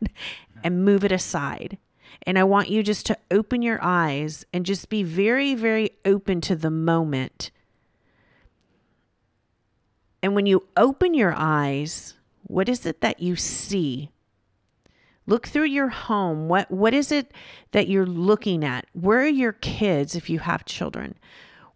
and 0.63 0.85
move 0.85 1.05
it 1.05 1.13
aside. 1.13 1.79
And 2.27 2.39
I 2.39 2.45
want 2.45 2.69
you 2.69 2.83
just 2.83 3.07
to 3.07 3.19
open 3.31 3.63
your 3.63 3.79
eyes 3.83 4.45
and 4.53 4.67
just 4.67 4.89
be 4.89 5.03
very, 5.03 5.55
very 5.55 5.91
open 6.05 6.41
to 6.43 6.57
the 6.57 6.71
moment. 6.71 7.51
And 10.23 10.35
when 10.35 10.47
you 10.47 10.67
open 10.77 11.15
your 11.15 11.35
eyes, 11.35 12.15
what 12.43 12.69
is 12.69 12.85
it 12.85 13.01
that 13.01 13.21
you 13.21 13.37
see? 13.37 14.11
Look 15.27 15.47
through 15.47 15.67
your 15.67 15.89
home. 15.89 16.49
What 16.49 16.71
what 16.71 16.93
is 16.93 17.13
it 17.13 17.33
that 17.73 17.89
you're 17.89 18.07
looking 18.07 18.65
at? 18.65 18.87
Where 18.93 19.21
are 19.21 19.27
your 19.27 19.53
kids 19.53 20.15
if 20.15 20.29
you 20.29 20.41
have 20.41 20.65
children? 20.65 21.15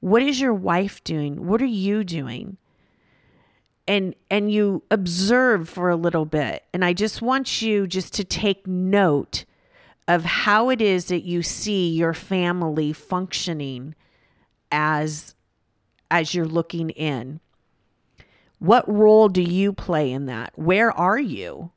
What 0.01 0.23
is 0.23 0.41
your 0.41 0.53
wife 0.53 1.03
doing? 1.05 1.47
What 1.47 1.63
are 1.63 1.67
you 1.67 2.05
doing? 2.05 2.57
And 3.87 4.15
and 4.31 4.51
you 4.51 4.83
observe 4.91 5.69
for 5.69 5.89
a 5.89 5.97
little 5.97 6.25
bit. 6.25 6.65
And 6.75 6.85
I 6.85 6.93
just 6.93 7.23
want 7.23 7.63
you 7.63 7.87
just 7.87 8.13
to 8.15 8.25
take 8.25 8.67
note 8.67 9.45
of 10.07 10.25
how 10.25 10.71
it 10.71 10.81
is 10.81 11.07
that 11.07 11.25
you 11.25 11.43
see 11.43 11.91
your 11.91 12.15
family 12.15 12.93
functioning 12.93 13.95
as 14.71 15.35
as 16.11 16.35
you're 16.35 16.47
looking 16.47 16.91
in. 16.91 17.41
What 18.59 18.89
role 18.93 19.29
do 19.29 19.43
you 19.43 19.73
play 19.73 20.13
in 20.13 20.27
that? 20.27 20.53
Where 20.57 20.93
are 20.93 21.19
you? 21.19 21.73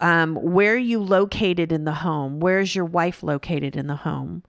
Um, 0.00 0.34
where 0.36 0.74
are 0.74 0.76
you 0.76 1.02
located 1.02 1.72
in 1.72 1.84
the 1.84 1.92
home? 1.92 2.40
Where's 2.40 2.74
your 2.74 2.84
wife 2.84 3.22
located 3.22 3.76
in 3.76 3.86
the 3.86 3.96
home? 3.96 4.44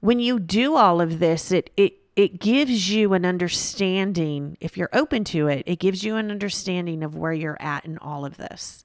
When 0.00 0.20
you 0.20 0.38
do 0.38 0.76
all 0.76 1.00
of 1.00 1.18
this, 1.18 1.50
it 1.50 1.70
it 1.76 1.94
it 2.14 2.40
gives 2.40 2.90
you 2.90 3.14
an 3.14 3.24
understanding. 3.24 4.56
If 4.60 4.76
you're 4.76 4.90
open 4.92 5.24
to 5.24 5.48
it, 5.48 5.62
it 5.66 5.78
gives 5.78 6.04
you 6.04 6.16
an 6.16 6.30
understanding 6.30 7.02
of 7.02 7.16
where 7.16 7.32
you're 7.32 7.60
at 7.60 7.84
in 7.84 7.98
all 7.98 8.24
of 8.24 8.36
this. 8.36 8.84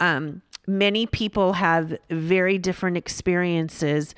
Um, 0.00 0.42
many 0.66 1.06
people 1.06 1.54
have 1.54 1.96
very 2.10 2.58
different 2.58 2.96
experiences 2.96 4.14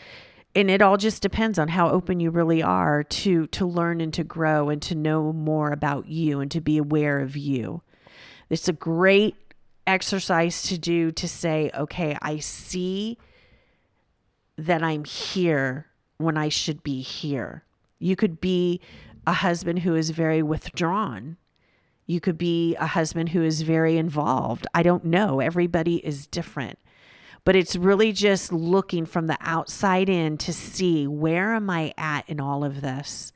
and 0.55 0.71
it 0.71 0.81
all 0.81 0.97
just 0.97 1.21
depends 1.21 1.59
on 1.59 1.69
how 1.69 1.91
open 1.91 2.19
you 2.19 2.31
really 2.31 2.63
are 2.63 3.03
to 3.05 3.47
to 3.49 3.67
learn 3.67 4.01
and 4.01 4.15
to 4.15 4.25
grow 4.25 4.71
and 4.71 4.81
to 4.83 4.95
know 4.95 5.33
more 5.33 5.71
about 5.71 6.09
you 6.09 6.41
and 6.41 6.51
to 6.51 6.63
be 6.63 6.79
aware 6.79 7.21
of 7.21 7.37
you. 7.37 7.83
It's 8.49 8.67
a 8.67 8.73
great 8.73 9.37
exercise 9.87 10.63
to 10.63 10.77
do 10.77 11.13
to 11.13 11.29
say 11.29 11.71
okay 11.73 12.19
i 12.21 12.39
see 12.39 13.17
that 14.59 14.83
i'm 14.83 15.05
here 15.05 15.87
when 16.19 16.37
i 16.37 16.49
should 16.49 16.83
be 16.83 17.01
here. 17.03 17.63
You 17.99 18.17
could 18.17 18.41
be 18.41 18.81
a 19.27 19.33
husband 19.33 19.81
who 19.81 19.95
is 19.95 20.11
very 20.11 20.43
withdrawn 20.43 21.37
you 22.07 22.21
could 22.21 22.39
be 22.39 22.75
a 22.77 22.87
husband 22.87 23.31
who 23.31 23.43
is 23.43 23.63
very 23.63 23.97
involved 23.97 24.67
i 24.75 24.83
don't 24.83 25.05
know 25.05 25.41
everybody 25.41 25.97
is 26.07 26.27
different 26.27 26.79
but 27.47 27.55
it's 27.55 27.77
really 27.77 28.13
just 28.13 28.53
looking 28.53 29.07
from 29.07 29.29
the 29.29 29.39
outside 29.41 30.09
in 30.09 30.37
to 30.37 30.53
see 30.53 31.07
where 31.07 31.55
am 31.55 31.71
I 31.71 31.95
at 31.97 32.29
in 32.29 32.41
all 32.41 32.65
of 32.65 32.81
this. 32.81 33.33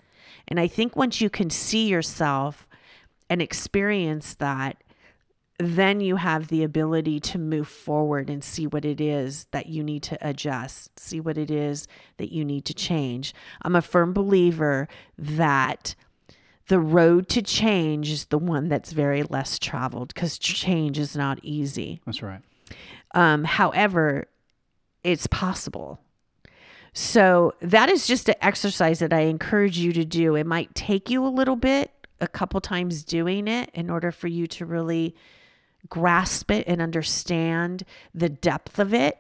And 0.48 0.59
I 0.59 0.66
think 0.66 0.96
once 0.96 1.20
you 1.20 1.30
can 1.30 1.48
see 1.48 1.87
yourself 1.87 2.66
and 3.30 3.40
experience 3.40 4.35
that, 4.35 4.83
then 5.61 6.00
you 6.00 6.16
have 6.16 6.48
the 6.48 6.64
ability 6.64 7.20
to 7.20 7.38
move 7.38 7.68
forward 7.68 8.28
and 8.28 8.42
see 8.42 8.66
what 8.66 8.85
it 8.85 9.00
is 9.00 9.46
that 9.52 9.66
you 9.66 9.85
need 9.85 10.02
to 10.02 10.18
adjust, 10.28 10.98
see 10.98 11.20
what 11.20 11.38
it 11.38 11.50
is 11.50 11.87
that 12.16 12.33
you 12.33 12.44
need 12.44 12.64
to 12.64 12.74
change. 12.74 13.33
I'm 13.62 13.76
a 13.76 13.83
firm 13.83 14.12
believer 14.12 14.88
that 15.16 15.94
the 16.70 16.78
road 16.78 17.28
to 17.28 17.42
change 17.42 18.11
is 18.11 18.26
the 18.26 18.38
one 18.38 18.68
that's 18.68 18.92
very 18.92 19.24
less 19.24 19.59
traveled 19.59 20.14
because 20.14 20.38
change 20.38 21.00
is 21.00 21.16
not 21.16 21.40
easy. 21.42 22.00
That's 22.06 22.22
right. 22.22 22.42
Um, 23.12 23.42
however, 23.42 24.28
it's 25.02 25.26
possible. 25.26 25.98
So 26.92 27.54
that 27.61 27.88
is 27.88 28.06
just 28.06 28.28
an 28.28 28.37
exercise 28.40 29.00
that 29.00 29.12
I 29.12 29.22
encourage 29.22 29.78
you 29.78 29.92
to 29.94 30.04
do. 30.04 30.37
It 30.37 30.46
might 30.46 30.72
take 30.76 31.11
you 31.11 31.26
a 31.26 31.28
little 31.28 31.56
bit, 31.56 31.90
a 32.20 32.28
couple 32.28 32.61
times 32.61 33.02
doing 33.02 33.48
it 33.48 33.70
in 33.74 33.90
order 33.90 34.12
for 34.12 34.28
you 34.28 34.46
to 34.46 34.64
really 34.64 35.16
grasp 35.88 36.52
it 36.52 36.68
and 36.68 36.80
understand 36.80 37.83
the 38.14 38.28
depth 38.28 38.78
of 38.78 38.94
it. 38.94 39.18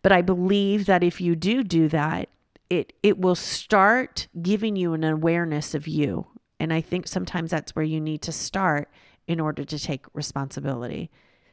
But 0.00 0.12
I 0.12 0.22
believe 0.22 0.86
that 0.86 1.04
if 1.04 1.20
you 1.20 1.36
do 1.36 1.62
do 1.62 1.88
that, 1.88 2.30
it 2.70 2.94
it 3.02 3.18
will 3.18 3.34
start 3.34 4.28
giving 4.40 4.74
you 4.74 4.94
an 4.94 5.04
awareness 5.04 5.74
of 5.74 5.86
you. 5.86 6.26
And 6.60 6.72
I 6.72 6.80
think 6.80 7.06
sometimes 7.06 7.50
that's 7.50 7.74
where 7.76 7.84
you 7.84 8.00
need 8.00 8.22
to 8.22 8.32
start 8.32 8.88
in 9.26 9.40
order 9.40 9.64
to 9.64 9.78
take 9.78 10.06
responsibility. 10.14 11.10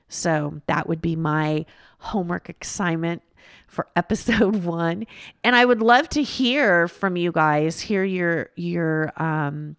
So 0.08 0.62
that 0.68 0.88
would 0.88 1.02
be 1.02 1.16
my 1.16 1.66
homework 2.00 2.50
assignment 2.62 3.22
for 3.68 3.88
episode 3.96 4.64
one. 4.64 5.06
And 5.44 5.56
I 5.56 5.66
would 5.66 5.82
love 5.82 6.10
to 6.10 6.24
hear 6.24 6.88
from 6.88 7.18
you 7.18 7.32
guys, 7.32 7.82
hear 7.82 8.04
your 8.04 8.50
your 8.56 9.12
um, 9.22 9.76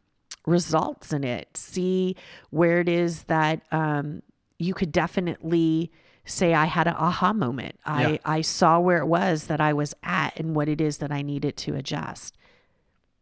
results 0.47 1.13
in 1.13 1.25
it. 1.25 1.57
See 1.57 2.17
where 2.51 2.81
it 2.81 2.89
is 2.89 3.25
that 3.25 3.63
um, 3.73 4.23
you 4.59 4.75
could 4.75 4.93
definitely 4.93 5.91
say 6.25 6.55
I 6.55 6.65
had 6.67 6.89
an 6.89 6.95
aha 6.95 7.33
moment. 7.33 7.79
I, 7.85 8.07
Yeah. 8.13 8.19
I 8.25 8.41
saw 8.41 8.81
where 8.81 8.99
it 8.99 9.07
was 9.07 9.45
that 9.45 9.61
I 9.61 9.73
was 9.73 9.95
at 10.03 10.39
and 10.39 10.55
what 10.55 10.69
it 10.69 10.81
is 10.81 10.99
that 10.99 11.13
I 11.13 11.23
needed 11.23 11.57
to 11.59 11.75
adjust. 11.77 12.37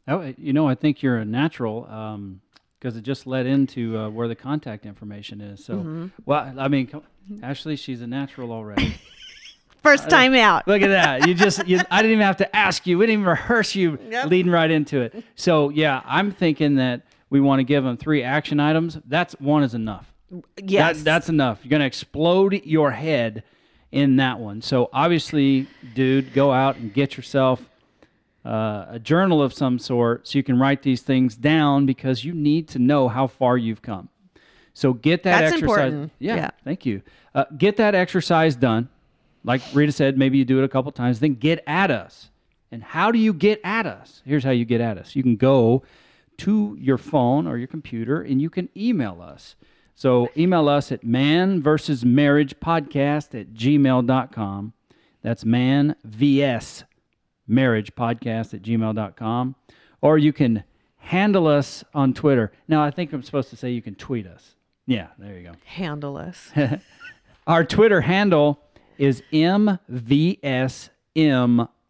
Oh, 0.07 0.33
you 0.37 0.53
know, 0.53 0.69
I 0.69 0.75
think 0.75 1.03
you're 1.03 1.17
a 1.17 1.25
natural 1.25 1.83
because 2.79 2.97
it 2.97 3.03
just 3.03 3.27
led 3.27 3.47
into 3.47 3.97
uh, 3.99 4.09
where 4.11 4.29
the 4.29 4.35
contact 4.35 4.85
information 4.87 5.40
is. 5.40 5.64
So, 5.64 5.75
Mm-hmm. 5.77 6.07
well, 6.27 6.55
I 6.59 6.69
mean, 6.69 6.87
come, 6.87 7.03
Ashley, 7.43 7.77
she's 7.77 8.03
a 8.03 8.07
natural 8.07 8.53
already. 8.53 8.95
First 9.83 10.09
time 10.09 10.35
out. 10.35 10.67
Look 10.67 10.81
at 10.83 10.88
that. 10.88 11.27
You 11.29 11.35
just, 11.35 11.67
you, 11.69 11.79
I 11.90 12.01
didn't 12.01 12.12
even 12.12 12.25
have 12.27 12.38
to 12.38 12.57
ask 12.57 12.87
you. 12.87 12.97
We 12.99 13.05
didn't 13.07 13.21
even 13.21 13.29
rehearse 13.31 13.75
you 13.75 13.99
Yep. 14.11 14.27
leading 14.31 14.51
right 14.51 14.71
into 14.71 15.01
it. 15.03 15.25
So, 15.35 15.69
yeah, 15.69 16.01
I'm 16.07 16.31
thinking 16.33 16.77
that 16.77 17.03
we 17.29 17.40
want 17.40 17.61
to 17.61 17.64
give 17.64 17.85
them 17.85 17.97
three 17.99 18.23
action 18.23 18.61
items. 18.61 18.99
That's 19.07 19.35
one 19.40 19.62
is 19.62 19.75
enough. 19.75 20.11
Yes. 20.57 20.99
That, 20.99 21.05
that's 21.05 21.29
enough. 21.29 21.61
You're 21.62 21.71
going 21.71 21.81
to 21.81 21.87
explode 21.87 22.62
your 22.64 22.93
head 22.93 23.43
in 23.93 24.17
that 24.17 24.38
one. 24.38 24.62
So, 24.62 24.88
obviously, 24.93 25.67
dude, 25.95 26.33
go 26.33 26.51
out 26.51 26.77
and 26.77 26.93
get 26.93 27.17
yourself 27.19 27.69
uh, 28.44 28.87
a 28.90 28.98
journal 28.98 29.42
of 29.42 29.52
some 29.52 29.78
sort 29.78 30.26
so 30.28 30.38
you 30.38 30.42
can 30.42 30.59
write 30.59 30.83
these 30.83 31.00
things 31.02 31.37
down 31.37 31.87
because 31.87 32.24
you 32.24 32.33
need 32.35 32.68
to 32.68 32.78
know 32.78 33.09
how 33.09 33.26
far 33.26 33.57
you've 33.57 33.83
come. 33.83 34.09
So 34.74 34.92
get 34.92 35.22
that 35.22 35.40
That's 35.40 35.52
exercise. 35.54 35.62
important. 35.62 36.12
Yeah, 36.18 36.37
Yeah. 36.37 36.50
thank 36.64 36.85
you. 36.85 37.02
Uh, 37.35 37.44
get 37.57 37.76
that 37.76 37.94
exercise 37.94 38.57
done. 38.57 38.88
Like 39.44 39.62
Rita 39.72 39.92
said, 39.92 40.18
maybe 40.18 40.38
you 40.38 40.44
do 40.44 40.59
it 40.59 40.64
a 40.64 40.68
couple 40.68 40.90
times. 40.92 41.20
Then 41.20 41.35
get 41.35 41.62
at 41.66 41.90
us. 41.90 42.30
And 42.72 42.83
how 42.83 43.12
do 43.12 43.18
you 43.18 43.33
get 43.33 43.61
at 43.62 43.87
us? 43.87 44.20
Here's 44.26 44.42
how 44.42 44.50
you 44.50 44.64
get 44.64 44.80
at 44.80 44.98
us. 44.98 45.14
You 45.14 45.22
can 45.22 45.37
go 45.37 45.83
to 46.38 46.76
your 46.80 46.98
phone 46.98 47.46
or 47.46 47.57
your 47.57 47.68
computer 47.68 48.20
and 48.20 48.42
you 48.42 48.50
can 48.50 48.68
email 48.76 49.22
us. 49.22 49.54
So 49.94 50.28
email 50.37 50.68
us 50.68 50.90
at 50.90 51.04
man 51.04 51.62
versus 51.62 52.04
marriage 52.04 52.57
podcast 52.59 53.38
at 53.38 53.54
gmail.com. 53.54 54.72
That's 55.22 55.44
man 55.44 55.94
vs 56.04 56.83
marriage 57.46 57.94
podcast 57.94 58.54
at 58.54 58.62
gmail.com. 58.62 59.54
Or 60.00 60.18
you 60.18 60.33
can 60.33 60.64
handle 60.96 61.46
us 61.46 61.85
on 61.94 62.14
Twitter. 62.14 62.52
Now, 62.68 62.83
I 62.83 62.90
think 62.90 63.12
I'm 63.12 63.22
supposed 63.22 63.50
to 63.50 63.57
say 63.57 63.70
you 63.70 63.83
can 63.83 63.94
tweet 63.94 64.26
us. 64.26 64.57
Yeah, 64.87 65.09
there 65.18 65.38
you 65.38 65.48
go. 65.48 65.52
Handle 65.64 66.16
us. 66.16 66.50
Our 67.46 67.64
Twitter 67.64 68.00
handle 68.02 68.61
is 68.98 69.22
MVSM 69.33 70.88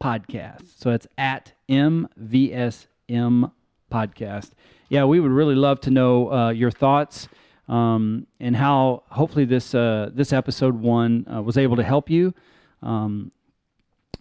Podcast. 0.02 0.78
So 0.78 0.90
it's 0.90 1.06
at 1.16 1.52
MVSM 1.68 3.52
Podcast. 3.90 4.50
Yeah, 4.88 5.04
we 5.04 5.20
would 5.20 5.30
really 5.30 5.54
love 5.54 5.80
to 5.82 5.90
know 5.90 6.32
uh, 6.32 6.50
your 6.50 6.70
thoughts 6.70 7.28
um, 7.68 8.26
and 8.40 8.56
how 8.56 9.02
hopefully 9.08 9.44
this 9.44 9.74
uh, 9.74 10.10
this 10.12 10.32
episode 10.32 10.74
one 10.80 11.26
uh, 11.32 11.40
was 11.42 11.56
able 11.56 11.76
to 11.76 11.82
help 11.82 12.10
you. 12.10 12.34
Um, 12.82 13.32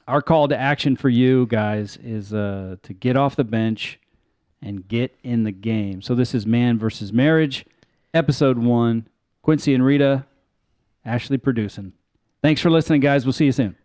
our 0.07 0.21
call 0.21 0.47
to 0.47 0.57
action 0.57 0.95
for 0.95 1.09
you 1.09 1.45
guys 1.47 1.97
is 2.03 2.33
uh, 2.33 2.77
to 2.83 2.93
get 2.93 3.15
off 3.15 3.35
the 3.35 3.43
bench 3.43 3.99
and 4.61 4.87
get 4.87 5.15
in 5.23 5.43
the 5.43 5.51
game. 5.51 6.01
So 6.01 6.15
this 6.15 6.33
is 6.33 6.45
Man 6.45 6.79
versus 6.79 7.11
Marriage, 7.11 7.65
episode 8.13 8.57
one. 8.57 9.07
Quincy 9.43 9.73
and 9.73 9.85
Rita, 9.85 10.25
Ashley 11.05 11.37
producing. 11.37 11.91
Thanks 12.41 12.61
for 12.61 12.71
listening, 12.71 13.01
guys. 13.01 13.25
We'll 13.25 13.33
see 13.33 13.45
you 13.45 13.51
soon. 13.51 13.75